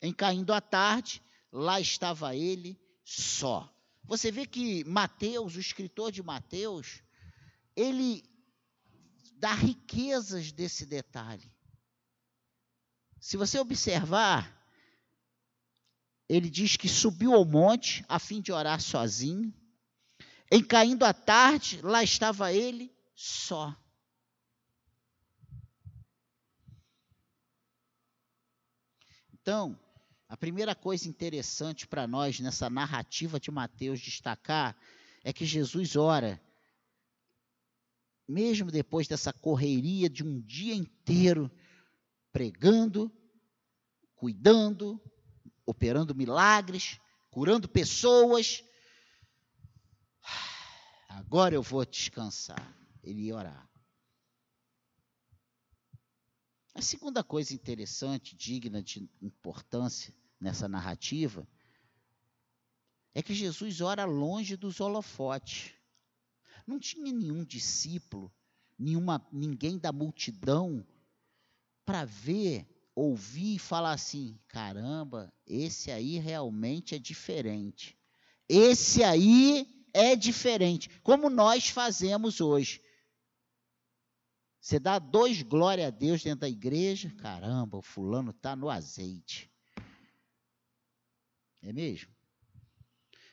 Em 0.00 0.12
caindo 0.12 0.52
a 0.52 0.60
tarde, 0.60 1.22
lá 1.52 1.80
estava 1.80 2.34
ele 2.34 2.80
só. 3.04 3.72
Você 4.04 4.32
vê 4.32 4.46
que 4.46 4.82
Mateus, 4.84 5.54
o 5.54 5.60
escritor 5.60 6.10
de 6.10 6.22
Mateus, 6.22 7.02
ele 7.76 8.24
dá 9.34 9.54
riquezas 9.54 10.50
desse 10.50 10.86
detalhe. 10.86 11.52
Se 13.20 13.36
você 13.36 13.60
observar, 13.60 14.60
ele 16.28 16.50
diz 16.50 16.76
que 16.76 16.88
subiu 16.88 17.34
ao 17.34 17.44
monte 17.44 18.04
a 18.08 18.18
fim 18.18 18.40
de 18.40 18.50
orar 18.50 18.80
sozinho. 18.80 19.54
Em 20.50 20.62
caindo 20.64 21.04
a 21.04 21.12
tarde, 21.12 21.80
lá 21.82 22.02
estava 22.02 22.52
ele 22.52 22.92
só. 23.14 23.76
Então, 29.42 29.76
a 30.28 30.36
primeira 30.36 30.72
coisa 30.72 31.08
interessante 31.08 31.84
para 31.84 32.06
nós 32.06 32.38
nessa 32.38 32.70
narrativa 32.70 33.40
de 33.40 33.50
Mateus 33.50 34.00
destacar 34.00 34.76
é 35.24 35.32
que 35.32 35.44
Jesus 35.44 35.96
ora, 35.96 36.40
mesmo 38.26 38.70
depois 38.70 39.08
dessa 39.08 39.32
correria 39.32 40.08
de 40.08 40.22
um 40.22 40.40
dia 40.40 40.74
inteiro, 40.74 41.50
pregando, 42.32 43.12
cuidando, 44.14 45.02
operando 45.66 46.14
milagres, 46.14 47.00
curando 47.28 47.68
pessoas. 47.68 48.62
Agora 51.08 51.52
eu 51.52 51.62
vou 51.62 51.84
descansar. 51.84 52.74
Ele 53.02 53.22
ia 53.22 53.34
orar. 53.34 53.71
A 56.82 56.84
segunda 56.84 57.22
coisa 57.22 57.54
interessante, 57.54 58.34
digna 58.34 58.82
de 58.82 59.08
importância, 59.20 60.12
nessa 60.40 60.66
narrativa 60.66 61.46
é 63.14 63.22
que 63.22 63.32
Jesus 63.32 63.80
ora 63.80 64.04
longe 64.04 64.56
dos 64.56 64.80
holofotes. 64.80 65.70
Não 66.66 66.80
tinha 66.80 67.12
nenhum 67.12 67.44
discípulo, 67.44 68.32
nenhuma, 68.76 69.24
ninguém 69.32 69.78
da 69.78 69.92
multidão 69.92 70.84
para 71.84 72.04
ver, 72.04 72.66
ouvir 72.96 73.54
e 73.54 73.60
falar 73.60 73.92
assim: 73.92 74.36
caramba, 74.48 75.32
esse 75.46 75.88
aí 75.88 76.18
realmente 76.18 76.96
é 76.96 76.98
diferente. 76.98 77.96
Esse 78.48 79.04
aí 79.04 79.86
é 79.94 80.16
diferente, 80.16 80.90
como 81.04 81.30
nós 81.30 81.68
fazemos 81.68 82.40
hoje. 82.40 82.82
Você 84.62 84.78
dá 84.78 85.00
dois 85.00 85.42
glória 85.42 85.88
a 85.88 85.90
Deus 85.90 86.22
dentro 86.22 86.42
da 86.42 86.48
igreja, 86.48 87.10
caramba, 87.18 87.78
o 87.78 87.82
fulano 87.82 88.30
está 88.30 88.54
no 88.54 88.70
azeite. 88.70 89.50
É 91.60 91.72
mesmo? 91.72 92.12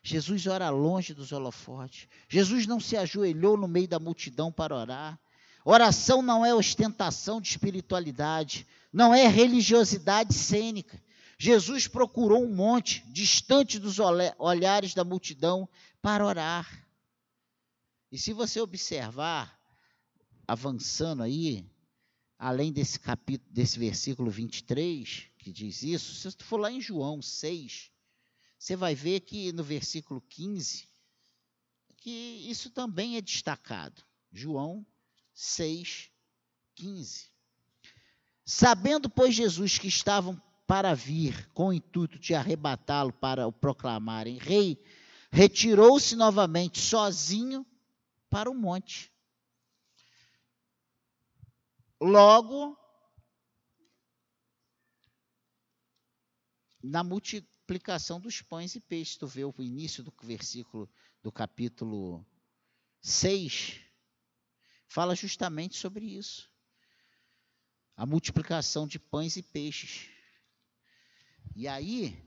Jesus 0.01 0.47
ora 0.47 0.71
longe 0.71 1.13
dos 1.13 1.31
holofotes. 1.31 2.07
Jesus 2.27 2.65
não 2.65 2.79
se 2.79 2.97
ajoelhou 2.97 3.55
no 3.55 3.67
meio 3.67 3.87
da 3.87 3.99
multidão 3.99 4.51
para 4.51 4.75
orar. 4.75 5.19
Oração 5.63 6.23
não 6.23 6.43
é 6.43 6.55
ostentação 6.55 7.39
de 7.39 7.49
espiritualidade, 7.49 8.65
não 8.91 9.13
é 9.13 9.27
religiosidade 9.27 10.33
cênica. 10.33 10.99
Jesus 11.37 11.87
procurou 11.87 12.43
um 12.43 12.55
monte, 12.55 13.07
distante 13.11 13.77
dos 13.77 13.97
olhares 13.99 14.95
da 14.95 15.03
multidão, 15.03 15.69
para 16.01 16.25
orar. 16.25 16.67
E 18.11 18.17
se 18.17 18.33
você 18.33 18.59
observar, 18.59 19.58
avançando 20.49 21.21
aí, 21.21 21.63
além 22.37 22.71
desse 22.71 22.99
capítulo, 22.99 23.51
desse 23.51 23.77
versículo 23.77 24.31
23, 24.31 25.27
que 25.37 25.51
diz 25.51 25.83
isso, 25.83 26.15
se 26.15 26.31
você 26.31 26.43
for 26.43 26.59
lá 26.59 26.71
em 26.71 26.81
João 26.81 27.21
6, 27.21 27.91
você 28.57 28.75
vai 28.75 28.95
ver 28.95 29.19
que 29.19 29.51
no 29.51 29.63
versículo 29.63 30.19
15, 30.21 30.87
que 31.97 32.09
isso 32.49 32.71
também 32.71 33.15
é 33.15 33.21
destacado. 33.21 34.01
João 34.31 34.83
6, 35.35 36.09
15. 36.73 37.29
Sabendo, 38.43 39.07
pois, 39.07 39.35
Jesus 39.35 39.77
que 39.77 39.87
estavam 39.87 40.41
para 40.65 40.95
vir 40.95 41.47
com 41.53 41.67
o 41.67 41.73
intuito 41.73 42.17
de 42.17 42.33
arrebatá-lo 42.33 43.13
para 43.13 43.45
o 43.45 43.51
proclamarem 43.51 44.37
rei, 44.37 44.83
retirou-se 45.31 46.15
novamente 46.15 46.79
sozinho 46.79 47.63
para 48.29 48.49
o 48.49 48.55
monte. 48.55 49.08
Logo, 52.01 52.77
na 56.81 57.03
multiplicação 57.03 58.21
dos 58.21 58.41
pães 58.41 58.73
e 58.75 58.79
peixes, 58.79 59.17
tu 59.17 59.27
vê 59.27 59.43
o 59.43 59.53
início 59.59 60.01
do 60.01 60.13
versículo 60.23 60.89
do 61.21 61.29
capítulo 61.29 62.25
6, 63.01 63.81
fala 64.87 65.13
justamente 65.13 65.75
sobre 65.75 66.05
isso. 66.05 66.49
A 67.97 68.05
multiplicação 68.05 68.87
de 68.87 68.97
pães 68.97 69.35
e 69.35 69.43
peixes. 69.43 70.09
E 71.53 71.67
aí, 71.67 72.17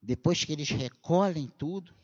depois 0.00 0.42
que 0.42 0.52
eles 0.52 0.70
recolhem 0.70 1.48
tudo, 1.48 1.94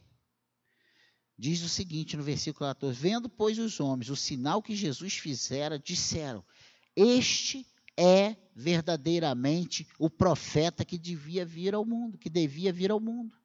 diz 1.39 1.63
o 1.63 1.69
seguinte 1.69 2.17
no 2.17 2.23
versículo 2.23 2.69
14: 2.69 2.99
Vendo, 2.99 3.29
pois, 3.29 3.59
os 3.59 3.81
homens 3.81 4.11
o 4.11 4.17
sinal 4.17 4.63
que 4.63 4.75
Jesus 4.75 5.15
fizera, 5.15 5.79
disseram: 5.79 6.45
Este 6.97 7.67
é 7.97 8.37
verdadeiramente 8.55 9.87
o 9.99 10.09
profeta 10.11 10.85
que 10.85 10.99
devia 10.99 11.45
vir 11.45 11.75
ao 11.75 11.85
mundo, 11.85 12.19
que 12.19 12.31
devia 12.31 12.73
vir 12.73 12.91
ao 12.91 13.01
mundo. 13.01 13.37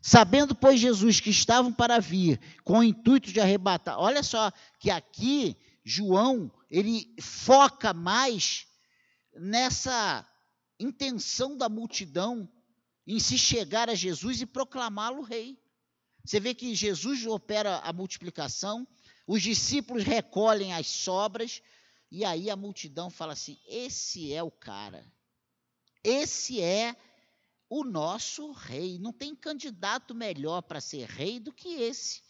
Sabendo, 0.00 0.54
pois, 0.54 0.78
Jesus 0.78 1.20
que 1.20 1.30
estavam 1.30 1.72
para 1.72 1.98
vir 1.98 2.38
com 2.62 2.78
o 2.78 2.84
intuito 2.84 3.32
de 3.32 3.40
arrebatar. 3.40 3.98
Olha 3.98 4.22
só 4.22 4.52
que 4.78 4.90
aqui 4.90 5.56
João, 5.84 6.50
ele 6.70 7.14
foca 7.20 7.92
mais 7.92 8.66
nessa 9.36 10.26
intenção 10.80 11.56
da 11.56 11.68
multidão 11.68 12.48
em 13.06 13.20
se 13.20 13.36
chegar 13.36 13.90
a 13.90 13.94
Jesus 13.94 14.40
e 14.40 14.46
proclamá-lo 14.46 15.20
rei. 15.20 15.58
Você 16.24 16.40
vê 16.40 16.54
que 16.54 16.74
Jesus 16.74 17.26
opera 17.26 17.78
a 17.80 17.92
multiplicação, 17.92 18.88
os 19.26 19.42
discípulos 19.42 20.04
recolhem 20.04 20.72
as 20.72 20.86
sobras, 20.86 21.60
e 22.10 22.24
aí 22.24 22.48
a 22.48 22.56
multidão 22.56 23.10
fala 23.10 23.34
assim: 23.34 23.58
esse 23.66 24.32
é 24.32 24.42
o 24.42 24.50
cara, 24.50 25.04
esse 26.02 26.60
é 26.62 26.96
o 27.68 27.84
nosso 27.84 28.52
rei. 28.52 28.98
Não 28.98 29.12
tem 29.12 29.34
candidato 29.34 30.14
melhor 30.14 30.62
para 30.62 30.80
ser 30.80 31.06
rei 31.08 31.38
do 31.38 31.52
que 31.52 31.68
esse. 31.68 32.22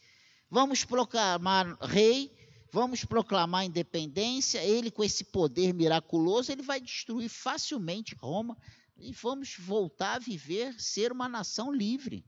Vamos 0.49 0.83
proclamar 0.83 1.77
rei, 1.81 2.35
vamos 2.71 3.05
proclamar 3.05 3.65
independência. 3.65 4.63
Ele, 4.63 4.91
com 4.91 5.03
esse 5.03 5.23
poder 5.23 5.73
miraculoso, 5.73 6.51
ele 6.51 6.61
vai 6.61 6.81
destruir 6.81 7.29
facilmente 7.29 8.15
Roma 8.15 8.57
e 8.97 9.11
vamos 9.13 9.55
voltar 9.57 10.15
a 10.15 10.19
viver, 10.19 10.79
ser 10.79 11.11
uma 11.11 11.29
nação 11.29 11.71
livre. 11.71 12.25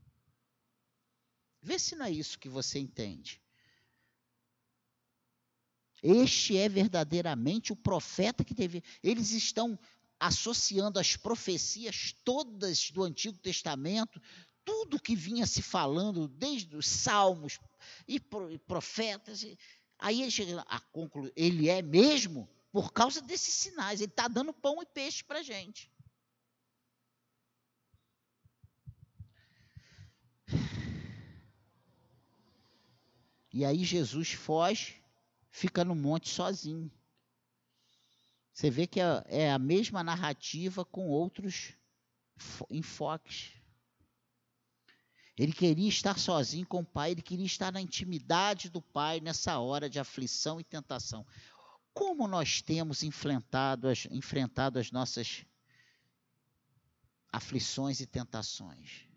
Vê 1.60 1.78
se 1.78 1.96
não 1.96 2.06
é 2.06 2.10
isso 2.10 2.38
que 2.38 2.48
você 2.48 2.78
entende. 2.78 3.40
Este 6.02 6.56
é 6.56 6.68
verdadeiramente 6.68 7.72
o 7.72 7.76
profeta 7.76 8.44
que 8.44 8.54
deve. 8.54 8.82
Eles 9.02 9.32
estão 9.32 9.78
associando 10.18 10.98
as 10.98 11.16
profecias 11.16 12.14
todas 12.24 12.90
do 12.90 13.02
Antigo 13.02 13.38
Testamento, 13.38 14.20
tudo 14.64 15.00
que 15.00 15.16
vinha 15.16 15.46
se 15.46 15.62
falando, 15.62 16.28
desde 16.28 16.76
os 16.76 16.86
salmos 16.86 17.58
e 18.06 18.20
profetas. 18.20 19.44
Aí 19.98 20.22
ele 20.22 20.30
chega 20.30 20.60
a 20.68 20.78
concluir, 20.78 21.32
ele 21.34 21.68
é 21.68 21.82
mesmo 21.82 22.48
por 22.70 22.92
causa 22.92 23.20
desses 23.20 23.54
sinais, 23.54 24.00
ele 24.00 24.10
está 24.10 24.28
dando 24.28 24.52
pão 24.52 24.80
e 24.82 24.86
peixe 24.86 25.24
para 25.24 25.40
a 25.40 25.42
gente. 25.42 25.90
E 33.52 33.64
aí 33.64 33.84
Jesus 33.84 34.32
foge, 34.32 35.02
fica 35.50 35.84
no 35.84 35.94
monte 35.94 36.28
sozinho. 36.28 36.90
Você 38.52 38.70
vê 38.70 38.86
que 38.86 39.00
é, 39.00 39.24
é 39.26 39.52
a 39.52 39.58
mesma 39.58 40.02
narrativa 40.02 40.84
com 40.84 41.08
outros 41.08 41.74
enfoques. 42.70 43.52
Ele 45.36 45.52
queria 45.52 45.88
estar 45.88 46.18
sozinho 46.18 46.66
com 46.66 46.80
o 46.80 46.84
Pai, 46.84 47.12
ele 47.12 47.22
queria 47.22 47.46
estar 47.46 47.72
na 47.72 47.80
intimidade 47.80 48.68
do 48.68 48.82
Pai 48.82 49.20
nessa 49.20 49.58
hora 49.58 49.88
de 49.88 50.00
aflição 50.00 50.58
e 50.58 50.64
tentação. 50.64 51.24
Como 51.94 52.26
nós 52.26 52.60
temos 52.60 53.04
enfrentado 53.04 53.88
as, 53.88 54.06
enfrentado 54.10 54.78
as 54.78 54.90
nossas 54.90 55.46
aflições 57.32 58.00
e 58.00 58.06
tentações? 58.06 59.07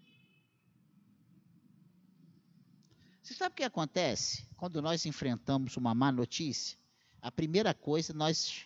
Você 3.32 3.38
sabe 3.38 3.54
o 3.54 3.56
que 3.56 3.64
acontece 3.64 4.46
quando 4.58 4.82
nós 4.82 5.06
enfrentamos 5.06 5.78
uma 5.78 5.96
má 5.96 6.12
notícia? 6.12 6.78
A 7.22 7.32
primeira 7.32 7.74
coisa, 7.74 8.14
nós 8.14 8.66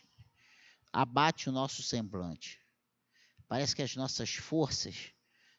abate 0.92 1.48
o 1.48 1.52
nosso 1.52 1.84
semblante. 1.84 2.60
Parece 3.48 3.76
que 3.76 3.84
as 3.84 3.96
nossas 3.96 4.34
forças 4.34 5.14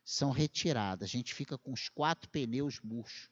são 0.05 0.33
retiradas. 0.33 1.09
A 1.09 1.13
gente 1.13 1.33
fica 1.33 1.57
com 1.57 1.73
os 1.73 1.89
quatro 1.89 2.29
pneus 2.31 2.81
murchos. 2.81 3.31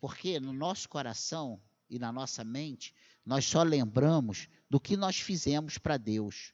Porque 0.00 0.40
no 0.40 0.52
nosso 0.52 0.88
coração 0.88 1.62
e 1.88 1.96
na 1.96 2.10
nossa 2.10 2.42
mente, 2.42 2.92
nós 3.24 3.44
só 3.44 3.62
lembramos 3.62 4.48
do 4.68 4.80
que 4.80 4.96
nós 4.96 5.20
fizemos 5.20 5.78
para 5.78 5.96
Deus. 5.96 6.52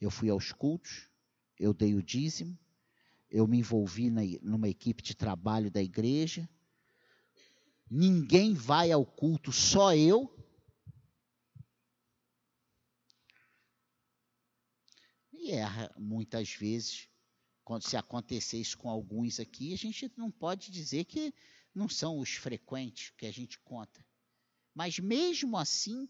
Eu 0.00 0.10
fui 0.10 0.30
aos 0.30 0.50
cultos, 0.50 1.08
eu 1.56 1.72
dei 1.72 1.94
o 1.94 2.02
dízimo, 2.02 2.58
eu 3.36 3.46
me 3.46 3.58
envolvi 3.58 4.08
na, 4.08 4.22
numa 4.40 4.66
equipe 4.66 5.02
de 5.02 5.14
trabalho 5.14 5.70
da 5.70 5.82
igreja. 5.82 6.48
Ninguém 7.90 8.54
vai 8.54 8.90
ao 8.90 9.04
culto, 9.04 9.52
só 9.52 9.94
eu. 9.94 10.34
E 15.30 15.50
erra 15.50 15.94
muitas 15.98 16.54
vezes. 16.54 17.10
Quando 17.62 17.82
se 17.82 17.94
acontecer 17.94 18.58
isso 18.58 18.78
com 18.78 18.88
alguns 18.88 19.38
aqui, 19.38 19.74
a 19.74 19.76
gente 19.76 20.10
não 20.16 20.30
pode 20.30 20.70
dizer 20.70 21.04
que 21.04 21.34
não 21.74 21.90
são 21.90 22.18
os 22.18 22.30
frequentes 22.30 23.12
que 23.18 23.26
a 23.26 23.30
gente 23.32 23.58
conta. 23.58 24.02
Mas 24.74 24.98
mesmo 24.98 25.58
assim, 25.58 26.08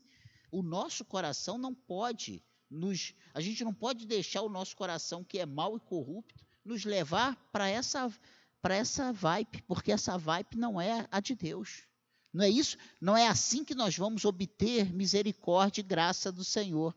o 0.53 0.63
nosso 0.63 1.05
coração 1.05 1.59
não 1.59 1.75
pode 1.75 2.45
nos. 2.71 3.15
A 3.35 3.41
gente 3.41 3.65
não 3.65 3.75
pode 3.75 4.07
deixar 4.07 4.43
o 4.43 4.49
nosso 4.49 4.77
coração, 4.77 5.25
que 5.25 5.41
é 5.41 5.47
mau 5.47 5.77
e 5.77 5.81
corrupto, 5.81 6.46
nos 6.67 6.85
levar 6.85 7.37
para 7.51 7.69
essa 7.69 8.13
para 8.61 8.75
essa 8.75 9.13
vibe, 9.13 9.63
porque 9.63 9.93
essa 9.93 10.19
vibe 10.19 10.57
não 10.57 10.81
é 10.81 11.07
a 11.13 11.21
de 11.21 11.37
Deus. 11.37 11.87
Não 12.33 12.45
é 12.45 12.51
isso? 12.51 12.77
Não 13.01 13.17
é 13.17 13.29
assim 13.29 13.65
que 13.65 13.77
nós 13.77 13.97
vamos 13.97 14.25
obter 14.25 14.93
misericórdia 14.93 15.81
e 15.81 15.85
graça 15.85 16.33
do 16.33 16.43
Senhor. 16.43 16.95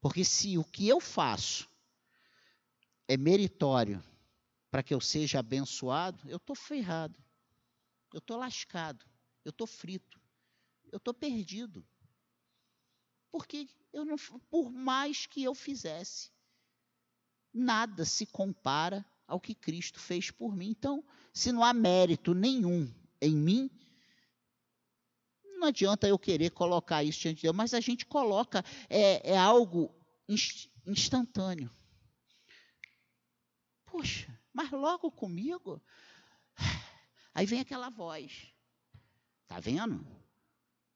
Porque 0.00 0.24
se 0.24 0.56
o 0.56 0.62
que 0.62 0.88
eu 0.88 1.00
faço 1.00 1.68
é 3.08 3.16
meritório 3.16 4.02
para 4.70 4.82
que 4.84 4.94
eu 4.94 5.00
seja 5.00 5.40
abençoado, 5.40 6.22
eu 6.30 6.36
estou 6.36 6.54
ferrado. 6.54 7.18
Eu 8.12 8.18
estou 8.18 8.36
lascado. 8.36 9.04
Eu 9.44 9.50
estou 9.50 9.66
frito. 9.66 10.20
Eu 10.92 10.98
estou 10.98 11.12
perdido. 11.12 11.84
Porque 13.32 13.68
eu 13.92 14.04
não, 14.04 14.16
por 14.48 14.70
mais 14.70 15.26
que 15.26 15.42
eu 15.42 15.54
fizesse, 15.54 16.30
nada 17.52 18.04
se 18.04 18.26
compara 18.26 19.04
ao 19.26 19.40
que 19.40 19.54
Cristo 19.54 20.00
fez 20.00 20.30
por 20.30 20.54
mim. 20.54 20.70
Então, 20.70 21.04
se 21.32 21.52
não 21.52 21.64
há 21.64 21.72
mérito 21.72 22.34
nenhum 22.34 22.92
em 23.20 23.34
mim, 23.36 23.70
não 25.60 25.68
adianta 25.68 26.08
eu 26.08 26.18
querer 26.18 26.50
colocar 26.50 27.04
isso 27.04 27.20
diante 27.20 27.36
de 27.36 27.42
Deus, 27.42 27.54
mas 27.54 27.74
a 27.74 27.80
gente 27.80 28.06
coloca, 28.06 28.64
é, 28.88 29.32
é 29.32 29.38
algo 29.38 29.94
instantâneo. 30.86 31.70
Poxa, 33.84 34.38
mas 34.52 34.70
logo 34.70 35.10
comigo. 35.10 35.82
Aí 37.34 37.44
vem 37.46 37.60
aquela 37.60 37.90
voz. 37.90 38.52
Tá 39.46 39.60
vendo? 39.60 40.06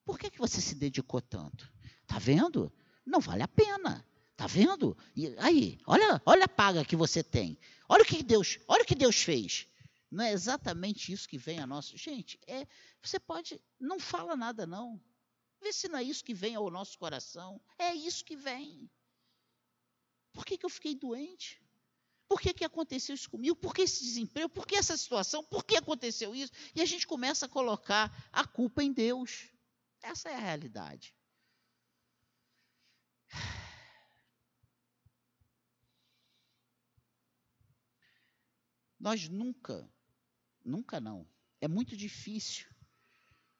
Por 0.05 0.19
que, 0.19 0.31
que 0.31 0.39
você 0.39 0.61
se 0.61 0.75
dedicou 0.75 1.21
tanto? 1.21 1.73
Tá 2.07 2.19
vendo? 2.19 2.73
Não 3.05 3.21
vale 3.21 3.43
a 3.43 3.49
pena. 3.49 4.07
Tá 4.37 4.47
vendo? 4.47 4.97
E 5.15 5.35
aí, 5.39 5.79
olha, 5.87 6.21
olha 6.27 6.45
a 6.45 6.49
paga 6.49 6.85
que 6.85 6.97
você 6.97 7.23
tem. 7.23 7.59
Olha 7.89 8.03
o 8.03 8.07
que 8.07 8.23
Deus, 8.23 8.59
olha 8.67 8.83
o 8.83 8.87
que 8.87 8.95
Deus 8.95 9.23
fez. 9.23 9.69
Não 10.11 10.25
é 10.25 10.33
exatamente 10.33 11.13
isso 11.13 11.29
que 11.29 11.39
vem 11.39 11.59
a 11.59 11.67
nosso. 11.67 11.97
Gente, 11.97 12.39
é, 12.47 12.67
você 13.03 13.19
pode, 13.19 13.61
não 13.79 13.99
fala 13.99 14.37
nada 14.37 14.67
não. 14.67 15.01
Vê 15.61 15.73
se 15.73 15.89
não 15.89 15.99
é 15.99 16.03
isso 16.03 16.25
que 16.25 16.35
vem 16.35 16.55
ao 16.55 16.71
nosso 16.71 16.99
coração. 16.99 17.61
É 17.79 17.95
isso 17.95 18.25
que 18.25 18.37
vem. 18.37 18.91
Por 20.33 20.45
que, 20.45 20.59
que 20.59 20.67
eu 20.67 20.71
fiquei 20.71 20.95
doente? 20.95 21.63
Por 22.29 22.41
que, 22.41 22.53
que 22.53 22.65
aconteceu 22.65 23.15
isso 23.15 23.31
comigo? 23.31 23.55
Por 23.57 23.75
que 23.75 23.83
esse 23.83 24.03
desemprego? 24.03 24.49
Por 24.49 24.67
que 24.67 24.77
essa 24.77 24.97
situação? 24.97 25.45
Por 25.45 25.65
que 25.65 25.77
aconteceu 25.77 26.35
isso? 26.35 26.53
E 26.75 26.83
a 26.83 26.85
gente 26.85 27.07
começa 27.07 27.47
a 27.47 27.49
colocar 27.49 28.13
a 28.33 28.47
culpa 28.47 28.83
em 28.83 28.93
Deus. 28.93 29.49
Essa 30.03 30.31
é 30.31 30.35
a 30.35 30.41
realidade. 30.41 31.15
Nós 39.05 39.29
nunca, 39.29 39.87
nunca 40.65 40.99
não. 40.99 41.29
É 41.61 41.69
muito 41.69 41.95
difícil, 41.95 42.67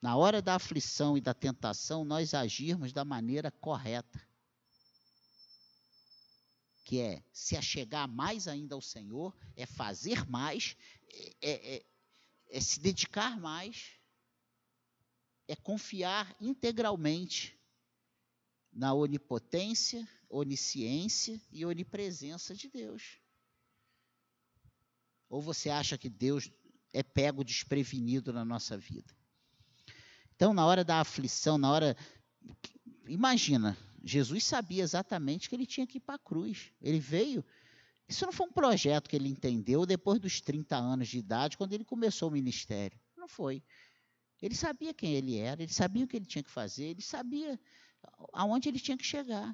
na 0.01 0.17
hora 0.17 0.41
da 0.41 0.55
aflição 0.55 1.19
e 1.19 1.21
da 1.21 1.35
tentação, 1.35 2.03
nós 2.03 2.33
agirmos 2.33 2.95
da 2.95 3.05
maneira 3.05 3.51
correta 3.51 4.27
que 6.83 6.99
é 6.99 7.23
se 7.31 7.59
achegar 7.59 8.09
mais 8.09 8.49
ainda 8.49 8.75
ao 8.75 8.81
Senhor, 8.81 9.37
é 9.55 9.67
fazer 9.67 10.27
mais, 10.27 10.79
é, 11.43 11.77
é, 11.77 11.87
é 12.49 12.61
se 12.61 12.81
dedicar 12.81 13.39
mais, 13.39 14.01
é 15.47 15.55
confiar 15.55 16.35
integralmente 16.41 17.55
na 18.73 18.95
onipotência, 18.95 20.09
onisciência 20.27 21.39
e 21.53 21.67
onipresença 21.67 22.55
de 22.55 22.67
Deus. 22.67 23.24
Ou 25.35 25.43
você 25.43 25.69
acha 25.69 25.99
que 25.99 26.09
Deus 26.09 26.49
é 26.93 27.03
pego 27.03 27.43
desprevenido 27.43 28.33
na 28.33 28.45
nossa 28.45 28.79
vida? 28.79 29.13
Então, 30.37 30.55
na 30.55 30.65
hora 30.65 30.85
da 30.85 31.01
aflição, 31.01 31.59
na 31.59 31.73
hora. 31.73 31.97
Imagina, 33.09 33.77
Jesus 34.05 34.45
sabia 34.45 34.85
exatamente 34.85 35.49
que 35.49 35.57
ele 35.57 35.67
tinha 35.67 35.89
que 35.89 35.99
ir 35.99 36.01
para 36.03 36.15
a 36.15 36.21
cruz. 36.21 36.71
Ele 36.81 37.01
veio. 37.01 37.45
Isso 38.09 38.25
não 38.25 38.33
foi 38.33 38.47
um 38.47 38.53
projeto 38.53 39.11
que 39.11 39.17
ele 39.17 39.29
entendeu 39.29 39.85
depois 39.85 40.21
dos 40.21 40.41
30 40.41 40.77
anos 40.77 41.09
de 41.09 41.19
idade, 41.19 41.57
quando 41.57 41.73
ele 41.73 41.85
começou 41.85 42.29
o 42.29 42.33
ministério. 42.33 42.97
Não 43.17 43.27
foi. 43.27 43.61
Ele 44.41 44.55
sabia 44.55 44.95
quem 44.95 45.15
ele 45.15 45.37
era, 45.37 45.65
ele 45.65 45.73
sabia 45.73 46.05
o 46.05 46.07
que 46.07 46.17
ele 46.17 46.27
tinha 46.27 46.45
que 46.45 46.51
fazer, 46.51 46.85
ele 46.85 47.03
sabia 47.03 47.59
aonde 48.33 48.69
ele 48.69 48.79
tinha 48.79 48.97
que 48.97 49.05
chegar. 49.05 49.53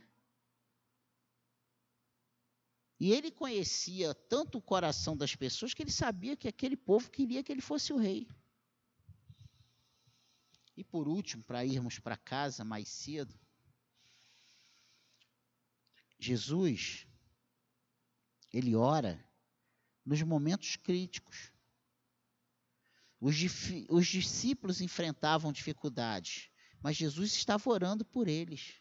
E 3.01 3.11
ele 3.13 3.31
conhecia 3.31 4.15
tanto 4.15 4.59
o 4.59 4.63
coração 4.63 5.17
das 5.17 5.35
pessoas 5.35 5.73
que 5.73 5.83
ele 5.83 5.91
sabia 5.91 6.37
que 6.37 6.47
aquele 6.47 6.77
povo 6.77 7.11
queria 7.11 7.43
que 7.43 7.51
ele 7.51 7.63
fosse 7.63 7.95
o 7.95 7.97
rei. 7.97 8.29
E 10.77 10.85
por 10.85 11.09
último, 11.09 11.43
para 11.43 11.65
irmos 11.65 11.99
para 11.99 12.19
casa 12.19 12.63
mais 12.63 12.89
cedo, 12.91 13.35
Jesus, 16.19 17.07
ele 18.53 18.77
ora 18.77 19.23
nos 20.05 20.21
momentos 20.23 20.77
críticos. 20.77 21.51
Os, 23.19 23.37
os, 23.89 24.07
discípulos 24.07 24.83
enfrentavam 24.83 25.53
dificuldades, 25.53 26.51
mas 26.83 26.97
Jesus 26.97 27.33
estava 27.35 27.71
orando 27.71 28.05
por 28.05 28.29
eles. 28.29 28.80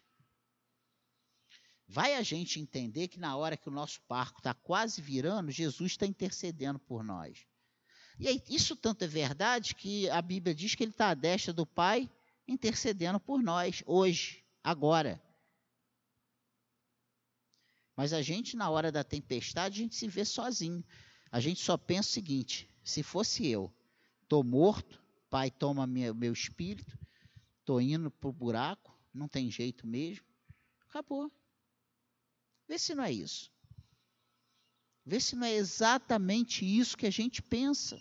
Vai 1.91 2.13
a 2.13 2.21
gente 2.21 2.59
entender 2.59 3.07
que 3.07 3.19
na 3.19 3.35
hora 3.35 3.57
que 3.57 3.67
o 3.67 3.71
nosso 3.71 3.99
barco 4.07 4.37
está 4.37 4.53
quase 4.53 5.01
virando, 5.01 5.49
Jesus 5.49 5.93
está 5.93 6.05
intercedendo 6.05 6.77
por 6.77 7.03
nós. 7.03 7.47
E 8.19 8.27
aí, 8.27 8.43
isso 8.47 8.75
tanto 8.75 9.03
é 9.03 9.07
verdade 9.07 9.73
que 9.73 10.07
a 10.11 10.21
Bíblia 10.21 10.53
diz 10.53 10.75
que 10.75 10.83
ele 10.83 10.91
está 10.91 11.09
à 11.09 11.13
destra 11.15 11.51
do 11.51 11.65
Pai 11.65 12.07
intercedendo 12.47 13.19
por 13.19 13.41
nós, 13.41 13.81
hoje, 13.87 14.45
agora. 14.63 15.19
Mas 17.97 18.13
a 18.13 18.21
gente, 18.21 18.55
na 18.55 18.69
hora 18.69 18.91
da 18.91 19.03
tempestade, 19.03 19.79
a 19.79 19.83
gente 19.83 19.95
se 19.95 20.07
vê 20.07 20.23
sozinho. 20.23 20.83
A 21.31 21.39
gente 21.39 21.59
só 21.59 21.75
pensa 21.75 22.09
o 22.09 22.13
seguinte: 22.13 22.69
se 22.83 23.01
fosse 23.01 23.47
eu, 23.47 23.73
estou 24.21 24.43
morto, 24.43 25.01
pai 25.27 25.49
toma 25.49 25.87
minha, 25.87 26.13
meu 26.13 26.33
espírito, 26.33 26.99
estou 27.59 27.81
indo 27.81 28.11
para 28.11 28.29
o 28.29 28.33
buraco, 28.33 28.95
não 29.11 29.27
tem 29.27 29.49
jeito 29.49 29.87
mesmo. 29.87 30.25
Acabou. 30.87 31.31
Vê 32.69 32.77
se 32.77 32.93
não 32.93 33.03
é 33.03 33.11
isso. 33.11 33.51
Vê 35.03 35.19
se 35.19 35.35
não 35.35 35.47
é 35.47 35.53
exatamente 35.53 36.63
isso 36.63 36.95
que 36.95 37.07
a 37.07 37.09
gente 37.09 37.41
pensa. 37.41 37.99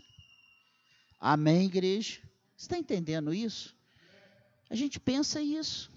Amém, 1.19 1.65
igreja? 1.65 2.21
Você 2.55 2.67
está 2.67 2.77
entendendo 2.77 3.33
isso? 3.33 3.75
A 4.69 4.75
gente 4.75 5.01
pensa 5.01 5.41
isso. 5.41 5.91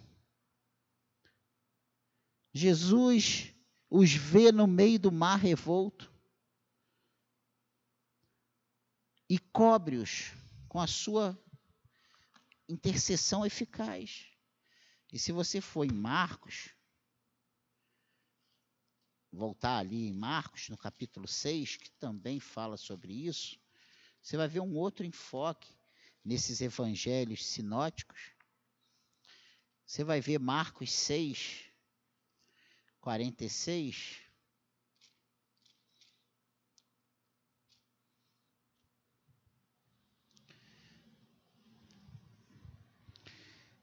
Jesus 2.54 3.54
os 3.90 4.14
vê 4.14 4.54
no 4.54 4.66
meio 4.66 4.98
do 4.98 5.12
mar 5.12 5.36
revolto 5.36 6.10
e 9.28 9.38
cobre-os 9.38 10.32
com 10.70 10.80
a 10.80 10.88
sua 10.88 11.38
intercessão 12.70 13.46
eficaz. 13.46 14.28
E 15.12 15.20
se 15.20 15.34
você 15.34 15.60
for 15.60 15.84
em 15.84 15.94
Marcos, 15.94 16.74
voltar 19.32 19.78
ali 19.78 20.08
em 20.08 20.14
Marcos, 20.14 20.70
no 20.70 20.78
capítulo 20.78 21.28
6, 21.28 21.78
que 21.78 21.92
também 21.92 22.40
fala 22.40 22.78
sobre 22.78 23.14
isso, 23.14 23.60
você 24.22 24.38
vai 24.38 24.48
ver 24.48 24.60
um 24.60 24.76
outro 24.76 25.06
enfoque 25.06 25.74
nesses 26.24 26.62
evangelhos 26.62 27.46
sinóticos. 27.46 28.32
Você 29.86 30.04
vai 30.04 30.22
ver 30.22 30.40
Marcos 30.40 30.92
6, 30.92 31.66
46. 33.00 34.31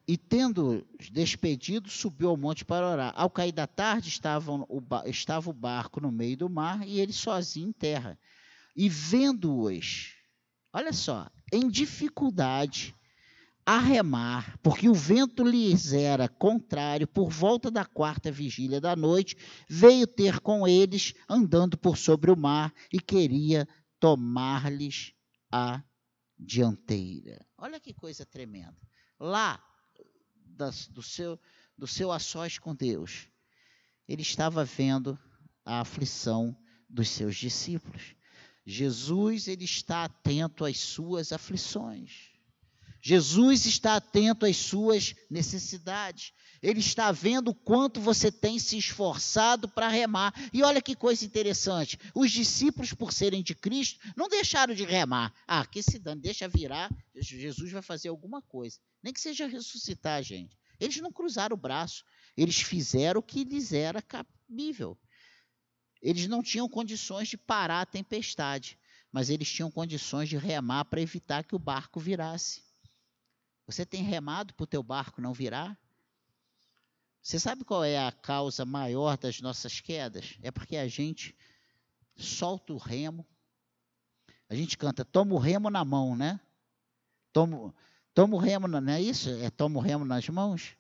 E 0.09 0.17
tendo 0.17 0.87
despedido, 1.13 1.91
subiu 1.91 2.31
ao 2.31 2.37
monte 2.37 2.65
para 2.65 2.89
orar. 2.89 3.13
Ao 3.15 3.29
cair 3.29 3.53
da 3.53 3.67
tarde, 3.67 4.09
o, 4.09 4.83
estava 5.05 5.51
o 5.51 5.53
barco 5.53 6.01
no 6.01 6.11
meio 6.11 6.35
do 6.35 6.49
mar 6.49 6.89
e 6.89 6.99
ele 6.99 7.13
sozinho 7.13 7.69
em 7.69 7.73
terra. 7.73 8.19
E 8.75 8.89
vendo-os, 8.89 10.15
olha 10.73 10.95
só, 10.95 11.29
em 11.53 11.69
dificuldade, 11.69 12.95
a 13.67 13.79
remar, 13.79 14.59
porque 14.63 14.89
o 14.89 14.95
vento 14.95 15.45
lhes 15.45 15.93
era 15.93 16.27
contrário, 16.27 17.07
por 17.07 17.29
volta 17.29 17.71
da 17.71 17.85
quarta 17.85 18.33
vigília 18.33 18.81
da 18.81 18.97
noite, 18.97 19.37
veio 19.69 20.07
ter 20.07 20.41
com 20.41 20.67
eles, 20.67 21.13
andando 21.29 21.77
por 21.77 21.99
sobre 21.99 22.31
o 22.31 22.37
mar, 22.37 22.73
e 22.91 22.99
queria 22.99 23.69
tomar-lhes 24.01 25.13
a 25.53 25.83
dianteira. 26.39 27.45
Olha 27.59 27.79
que 27.79 27.93
coisa 27.93 28.25
tremenda. 28.25 28.75
Lá, 29.21 29.63
das, 30.59 30.89
do, 30.89 31.03
seu, 31.03 31.39
do 31.77 31.87
seu 31.87 32.13
a 32.13 32.19
sós 32.19 32.59
com 32.59 32.75
Deus, 32.75 33.29
ele 34.07 34.23
estava 34.23 34.65
vendo 34.65 35.19
a 35.65 35.81
aflição 35.81 36.57
dos 36.89 37.09
seus 37.09 37.37
discípulos. 37.37 38.15
Jesus 38.67 39.49
ele 39.49 39.65
está 39.65 40.05
atento 40.05 40.65
às 40.65 40.79
suas 40.79 41.33
aflições. 41.33 42.33
Jesus 43.01 43.67
está 43.67 43.97
atento 43.97 44.45
às 44.45 44.57
suas 44.57 45.15
necessidades. 45.31 46.33
Ele 46.61 46.81
está 46.81 47.13
vendo 47.13 47.49
o 47.49 47.55
quanto 47.55 48.01
você 48.01 48.33
tem 48.33 48.59
se 48.59 48.77
esforçado 48.77 49.69
para 49.69 49.89
remar. 49.89 50.35
E 50.53 50.63
olha 50.63 50.83
que 50.83 50.97
coisa 50.97 51.25
interessante: 51.25 51.99
os 52.15 52.31
discípulos, 52.31 52.93
por 52.93 53.13
serem 53.13 53.43
de 53.43 53.55
Cristo, 53.55 54.01
não 54.17 54.29
deixaram 54.29 54.75
de 54.75 54.85
remar. 54.85 55.33
Ah, 55.47 55.65
que 55.65 55.83
se 55.83 55.99
dane, 55.99 56.21
deixa 56.21 56.49
virar, 56.49 56.91
Jesus 57.15 57.71
vai 57.71 57.83
fazer 57.83 58.09
alguma 58.09 58.43
coisa. 58.43 58.79
Nem 59.03 59.13
que 59.13 59.21
seja 59.21 59.47
ressuscitar, 59.47 60.23
gente. 60.23 60.57
Eles 60.81 60.97
não 60.99 61.13
cruzaram 61.13 61.55
o 61.55 61.61
braço, 61.61 62.05
eles 62.37 62.61
fizeram 62.61 63.21
o 63.21 63.23
que 63.23 63.45
lhes 63.45 63.73
era 63.73 64.03
cabível. 64.03 64.99
Eles 66.01 66.29
não 66.29 66.43
tinham 66.43 66.69
condições 66.69 67.29
de 67.29 67.37
parar 67.37 67.81
a 67.81 67.87
tempestade, 67.87 68.79
mas 69.11 69.31
eles 69.31 69.51
tinham 69.51 69.71
condições 69.71 70.29
de 70.29 70.37
remar 70.37 70.85
para 70.85 71.01
evitar 71.01 71.43
que 71.43 71.57
o 71.57 71.59
barco 71.59 71.99
virasse. 71.99 72.68
Você 73.69 73.85
tem 73.85 74.03
remado 74.03 74.55
para 74.55 74.65
o 74.65 74.67
teu 74.67 74.83
barco 74.83 75.21
não 75.21 75.35
virar? 75.35 75.79
Você 77.21 77.39
sabe 77.39 77.67
qual 77.67 77.85
é 77.85 77.99
a 77.99 78.11
causa 78.11 78.65
maior 78.65 79.19
das 79.19 79.43
nossas 79.43 79.79
quedas? 79.79 80.39
É 80.41 80.51
porque 80.51 80.75
a 80.75 80.89
gente 80.89 81.37
solta 82.17 82.73
o 82.73 82.79
remo. 82.79 83.29
A 84.49 84.55
gente 84.55 84.79
canta, 84.79 85.05
toma 85.05 85.35
o 85.35 85.39
remo 85.39 85.69
na 85.69 85.85
mão, 85.85 86.17
né? 86.17 86.41
Toma, 87.31 87.75
toma 88.15 88.37
o 88.37 88.39
remo, 88.39 88.67
não 88.67 88.91
é 88.91 89.03
isso? 89.03 89.29
É 89.29 89.51
toma 89.51 89.79
o 89.79 89.83
remo 89.83 90.03
nas 90.03 90.27
mãos? 90.31 90.75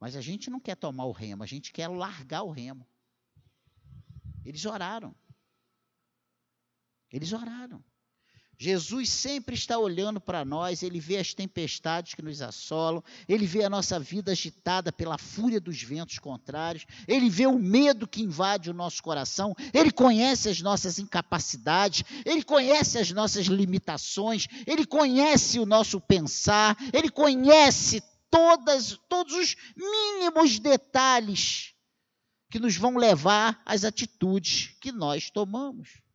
Mas 0.00 0.16
a 0.16 0.20
gente 0.20 0.50
não 0.50 0.58
quer 0.58 0.74
tomar 0.74 1.04
o 1.04 1.12
remo, 1.12 1.44
a 1.44 1.46
gente 1.46 1.72
quer 1.72 1.86
largar 1.86 2.42
o 2.42 2.50
remo. 2.50 2.84
Eles 4.44 4.64
oraram. 4.64 5.14
Eles 7.08 7.32
oraram. 7.32 7.84
Jesus 8.58 9.10
sempre 9.10 9.54
está 9.54 9.78
olhando 9.78 10.18
para 10.18 10.44
nós, 10.44 10.82
ele 10.82 10.98
vê 10.98 11.18
as 11.18 11.34
tempestades 11.34 12.14
que 12.14 12.22
nos 12.22 12.40
assolam, 12.40 13.04
ele 13.28 13.46
vê 13.46 13.64
a 13.64 13.70
nossa 13.70 14.00
vida 14.00 14.32
agitada 14.32 14.90
pela 14.90 15.18
fúria 15.18 15.60
dos 15.60 15.82
ventos 15.82 16.18
contrários, 16.18 16.86
ele 17.06 17.28
vê 17.28 17.46
o 17.46 17.58
medo 17.58 18.08
que 18.08 18.22
invade 18.22 18.70
o 18.70 18.74
nosso 18.74 19.02
coração, 19.02 19.54
ele 19.74 19.90
conhece 19.90 20.48
as 20.48 20.62
nossas 20.62 20.98
incapacidades, 20.98 22.02
ele 22.24 22.42
conhece 22.42 22.98
as 22.98 23.10
nossas 23.10 23.46
limitações, 23.46 24.46
ele 24.66 24.86
conhece 24.86 25.58
o 25.58 25.66
nosso 25.66 26.00
pensar, 26.00 26.76
ele 26.94 27.10
conhece 27.10 28.02
todas, 28.30 28.98
todos 29.08 29.34
os 29.34 29.54
mínimos 29.76 30.58
detalhes 30.58 31.74
que 32.50 32.58
nos 32.58 32.76
vão 32.76 32.96
levar 32.96 33.60
às 33.66 33.84
atitudes 33.84 34.74
que 34.80 34.92
nós 34.92 35.28
tomamos. 35.30 36.05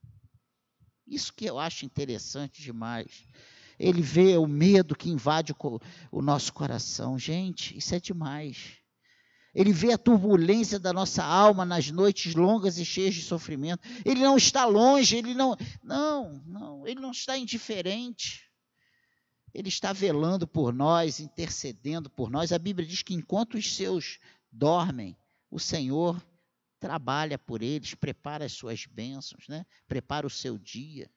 Isso 1.12 1.34
que 1.34 1.46
eu 1.46 1.60
acho 1.60 1.86
interessante 1.86 2.62
demais. 2.62 3.26
Ele 3.78 4.02
vê 4.02 4.38
o 4.38 4.48
medo 4.48 4.96
que 4.96 5.10
invade 5.10 5.54
o, 6.10 6.22
nosso 6.22 6.54
coração. 6.54 7.20
Gente, 7.20 7.78
isso 7.78 7.94
é 7.94 8.00
demais. 8.00 8.78
Ele 9.54 9.74
vê 9.74 9.92
a 9.92 9.98
turbulência 9.98 10.80
da 10.80 10.94
nossa 10.94 11.22
alma 11.22 11.66
nas 11.66 11.92
noites 11.92 12.34
longas 12.34 12.78
e 12.78 12.86
cheias 12.86 13.14
de 13.14 13.24
sofrimento. 13.24 13.86
Ele 14.06 14.22
não 14.22 14.38
está 14.38 14.64
longe, 14.64 15.18
ele 15.18 15.34
não. 15.34 15.58
Não, 15.84 16.42
não, 16.46 16.88
ele 16.88 17.02
não 17.02 17.12
está 17.12 17.38
indiferente. 17.38 18.50
Ele 19.54 19.68
está 19.68 19.92
velando 19.92 20.48
por 20.48 20.74
nós, 20.74 21.20
intercedendo 21.20 22.10
por 22.10 22.32
nós. 22.32 22.54
A 22.54 22.58
Bíblia 22.58 22.88
diz 22.88 23.02
que 23.02 23.14
enquanto 23.14 23.56
os 23.56 23.76
seus 23.76 24.18
dormem, 24.50 25.18
o 25.50 25.60
Senhor 25.60 26.24
trabalha 26.82 27.38
por 27.38 27.62
eles, 27.62 27.94
prepara 27.94 28.44
as 28.44 28.54
suas 28.54 28.88
bênçãos, 28.88 29.48
né? 29.48 29.64
prepara 29.88 30.26
o 30.26 30.32
seu 30.32 30.58
dia. 30.58 31.10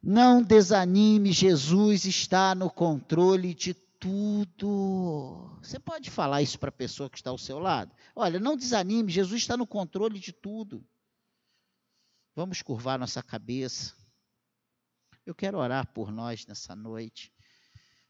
Não 0.00 0.42
desanime, 0.42 1.32
Jesus 1.32 2.04
está 2.04 2.54
no 2.54 2.70
controle 2.70 3.54
de 3.54 3.72
tudo. 3.72 5.58
Você 5.62 5.78
pode 5.78 6.10
falar 6.10 6.42
isso 6.42 6.58
para 6.58 6.68
a 6.68 6.72
pessoa 6.72 7.08
que 7.08 7.16
está 7.16 7.30
ao 7.30 7.38
seu 7.38 7.58
lado? 7.58 7.94
Olha, 8.14 8.38
não 8.38 8.56
desanime, 8.56 9.10
Jesus 9.10 9.40
está 9.40 9.56
no 9.56 9.66
controle 9.66 10.18
de 10.18 10.32
tudo. 10.32 10.86
Vamos 12.36 12.60
curvar 12.60 12.98
nossa 12.98 13.22
cabeça. 13.22 13.94
Eu 15.24 15.34
quero 15.34 15.56
orar 15.56 15.86
por 15.94 16.12
nós 16.12 16.44
nessa 16.46 16.76
noite. 16.76 17.32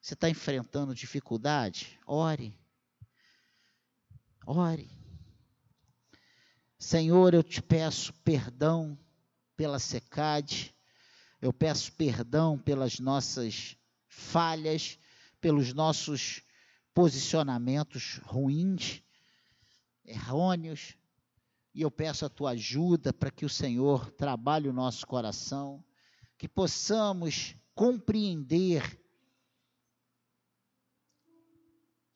Você 0.01 0.15
está 0.15 0.29
enfrentando 0.29 0.95
dificuldade? 0.95 2.01
Ore. 2.07 2.59
Ore. 4.45 5.02
Senhor, 6.83 7.33
eu 7.33 7.45
te 7.45 7.63
peço 7.63 8.13
perdão 8.25 8.99
pela 9.57 9.79
secade, 9.79 10.75
eu 11.41 11.53
peço 11.53 11.93
perdão 11.93 12.59
pelas 12.59 12.99
nossas 12.99 13.77
falhas, 14.09 14.99
pelos 15.41 15.73
nossos 15.73 16.43
posicionamentos 16.93 18.21
ruins, 18.25 19.01
errôneos, 20.05 20.97
e 21.73 21.83
eu 21.83 21.91
peço 21.91 22.27
a 22.27 22.29
tua 22.29 22.51
ajuda 22.51 23.13
para 23.13 23.31
que 23.31 23.45
o 23.47 23.49
Senhor 23.49 24.11
trabalhe 24.11 24.69
o 24.69 24.73
nosso 24.73 25.07
coração, 25.07 25.85
que 26.37 26.49
possamos 26.49 27.55
compreender. 27.77 29.01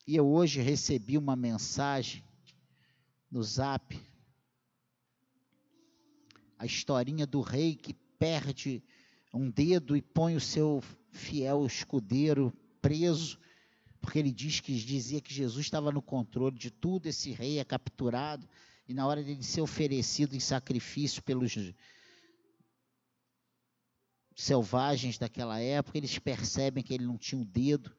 E 0.05 0.13
eu 0.13 0.27
hoje 0.27 0.59
recebi 0.59 1.17
uma 1.17 1.37
mensagem 1.37 2.21
no 3.31 3.41
zap 3.41 3.97
a 6.57 6.65
historinha 6.65 7.25
do 7.25 7.41
rei 7.41 7.75
que 7.75 7.93
perde 7.93 8.83
um 9.33 9.49
dedo 9.49 9.95
e 9.95 10.01
põe 10.01 10.35
o 10.35 10.41
seu 10.41 10.83
fiel 11.11 11.65
escudeiro 11.65 12.51
preso, 12.81 13.39
porque 14.01 14.19
ele 14.19 14.31
diz 14.31 14.59
que 14.59 14.73
dizia 14.73 15.21
que 15.21 15.33
Jesus 15.33 15.65
estava 15.65 15.91
no 15.91 16.01
controle 16.01 16.57
de 16.57 16.71
tudo, 16.71 17.07
esse 17.07 17.31
rei 17.31 17.59
é 17.59 17.65
capturado, 17.65 18.47
e 18.87 18.93
na 18.93 19.05
hora 19.05 19.23
de 19.23 19.43
ser 19.43 19.61
oferecido 19.61 20.35
em 20.35 20.39
sacrifício 20.39 21.21
pelos 21.21 21.55
selvagens 24.35 25.17
daquela 25.17 25.59
época, 25.59 25.97
eles 25.97 26.17
percebem 26.19 26.83
que 26.83 26.93
ele 26.93 27.05
não 27.05 27.17
tinha 27.17 27.41
um 27.41 27.45
dedo, 27.45 27.93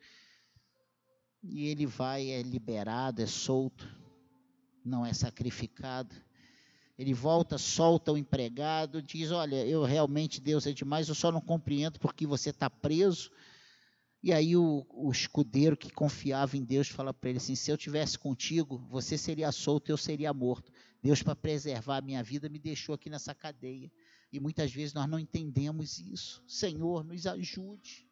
e 1.43 1.67
ele 1.67 1.87
vai, 1.87 2.31
é 2.31 2.43
liberado, 2.43 3.23
é 3.23 3.27
solto, 3.27 3.87
não 4.85 5.05
é 5.05 5.13
sacrificado. 5.13 6.15
Ele 6.99 7.15
volta, 7.15 7.57
solta 7.57 8.13
o 8.13 8.19
empregado, 8.19 9.01
diz: 9.01 9.31
Olha, 9.31 9.65
eu 9.65 9.85
realmente, 9.85 10.41
Deus 10.41 10.67
é 10.67 10.73
demais, 10.73 11.09
eu 11.09 11.15
só 11.15 11.31
não 11.31 11.41
compreendo 11.41 12.01
porque 12.01 12.27
você 12.27 12.51
está 12.51 12.69
preso. 12.69 13.31
E 14.21 14.33
aí 14.33 14.57
o, 14.57 14.85
o, 14.91 15.13
escudeiro 15.13 15.77
que 15.77 15.93
confiava 15.93 16.57
em 16.57 16.65
Deus 16.65 16.89
fala 16.89 17.15
para 17.15 17.31
ele 17.31 17.39
assim: 17.39 17.55
se 17.55 17.71
eu 17.71 17.79
tivesse 17.79 18.19
contigo, 18.19 18.79
você 18.91 19.17
seria 19.17 19.53
solto, 19.53 19.91
eu 19.91 19.97
seria 19.97 20.35
morto. 20.35 20.73
Deus, 21.01 21.23
para 21.23 21.37
preservar 21.37 21.99
a 21.99 22.03
minha 22.03 22.21
vida, 22.23 22.49
me 22.49 22.59
deixou 22.59 22.97
aqui 22.97 23.09
nessa 23.09 23.33
cadeia. 23.33 23.91
E 24.33 24.41
muitas 24.41 24.73
vezes 24.73 24.93
nós 24.93 25.09
não 25.09 25.21
entendemos 25.21 26.01
isso. 26.01 26.43
Senhor, 26.49 27.05
nos 27.05 27.27
ajude. 27.29 28.09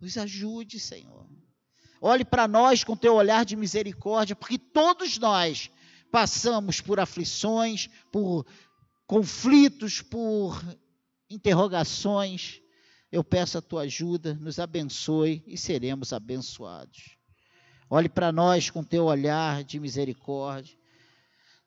Nos 0.00 0.16
ajude, 0.16 0.80
Senhor. 0.80 1.28
Olhe 2.00 2.24
para 2.24 2.48
nós 2.48 2.82
com 2.82 2.96
teu 2.96 3.14
olhar 3.14 3.44
de 3.44 3.54
misericórdia, 3.54 4.34
porque 4.34 4.58
todos 4.58 5.18
nós 5.18 5.70
passamos 6.14 6.80
por 6.80 7.00
aflições, 7.00 7.90
por 8.12 8.46
conflitos, 9.04 10.00
por 10.00 10.62
interrogações. 11.28 12.60
Eu 13.10 13.24
peço 13.24 13.58
a 13.58 13.60
tua 13.60 13.82
ajuda, 13.82 14.32
nos 14.34 14.60
abençoe 14.60 15.42
e 15.44 15.58
seremos 15.58 16.12
abençoados. 16.12 17.16
Olhe 17.90 18.08
para 18.08 18.30
nós 18.30 18.70
com 18.70 18.84
teu 18.84 19.06
olhar 19.06 19.64
de 19.64 19.80
misericórdia. 19.80 20.78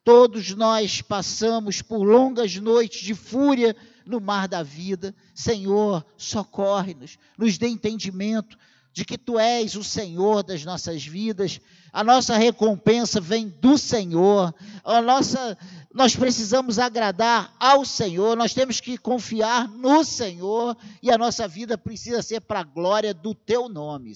Todos 0.01 0.51
nós 0.51 1.01
passamos 1.01 1.81
por 1.81 2.05
longas 2.05 2.55
noites 2.55 3.01
de 3.01 3.13
fúria 3.13 3.75
no 4.05 4.21
mar 4.21 4.47
da 4.47 4.63
vida. 4.63 5.13
Senhor, 5.36 6.05
socorre-nos, 6.15 7.19
nos 7.38 7.57
dê 7.57 7.67
entendimento, 7.67 8.57
de 8.97 9.05
que 9.05 9.15
tu 9.15 9.38
és 9.38 9.75
o 9.75 9.83
Senhor 9.83 10.41
das 10.41 10.65
nossas 10.65 11.05
vidas, 11.05 11.62
a 11.93 12.03
nossa 12.03 12.36
recompensa 12.36 13.21
vem 13.21 13.48
do 13.48 13.77
Senhor, 13.77 14.52
a 14.83 15.00
nossa, 15.04 15.56
nós 15.93 16.15
precisamos 16.15 16.79
agradar 16.79 17.56
ao 17.60 17.85
Senhor, 17.85 18.35
nós 18.35 18.56
temos 18.56 18.81
que 18.81 18.98
confiar 18.98 19.67
no 19.67 20.04
Senhor 20.04 20.75
e 21.00 21.12
a 21.12 21.17
nossa 21.17 21.48
vida 21.48 21.77
precisa 21.77 22.23
ser 22.23 22.41
para 22.41 22.62
a 22.62 22.63
glória 22.63 23.13
do 23.13 23.35
teu 23.35 23.69
nome. 23.69 24.13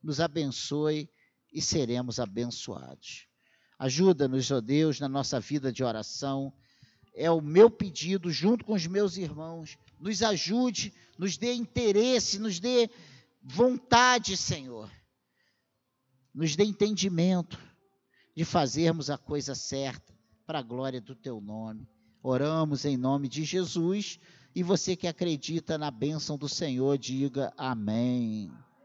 Nos 0.00 0.20
abençoe 0.20 1.10
e 1.52 1.60
seremos 1.60 2.20
abençoados. 2.20 3.26
Ajuda-nos, 3.76 4.48
ó 4.52 4.60
Deus, 4.60 5.00
na 5.00 5.08
nossa 5.08 5.40
vida 5.40 5.72
de 5.72 5.82
oração. 5.82 6.52
É 7.12 7.28
o 7.28 7.40
meu 7.40 7.68
pedido, 7.68 8.30
junto 8.30 8.64
com 8.64 8.74
os 8.74 8.86
meus 8.86 9.16
irmãos. 9.16 9.76
Nos 9.98 10.22
ajude, 10.22 10.94
nos 11.18 11.36
dê 11.36 11.54
interesse, 11.54 12.38
nos 12.38 12.60
dê 12.60 12.88
vontade, 13.46 14.36
Senhor. 14.36 14.90
Nos 16.34 16.56
dê 16.56 16.64
entendimento 16.64 17.58
de 18.36 18.44
fazermos 18.44 19.08
a 19.08 19.16
coisa 19.16 19.54
certa 19.54 20.14
para 20.44 20.58
a 20.58 20.62
glória 20.62 21.00
do 21.00 21.14
teu 21.14 21.40
nome. 21.40 21.88
Oramos 22.22 22.84
em 22.84 22.96
nome 22.96 23.28
de 23.28 23.44
Jesus. 23.44 24.18
E 24.54 24.62
você 24.62 24.96
que 24.96 25.06
acredita 25.06 25.78
na 25.78 25.90
bênção 25.90 26.36
do 26.36 26.48
Senhor, 26.48 26.98
diga 26.98 27.52
amém. 27.56 28.50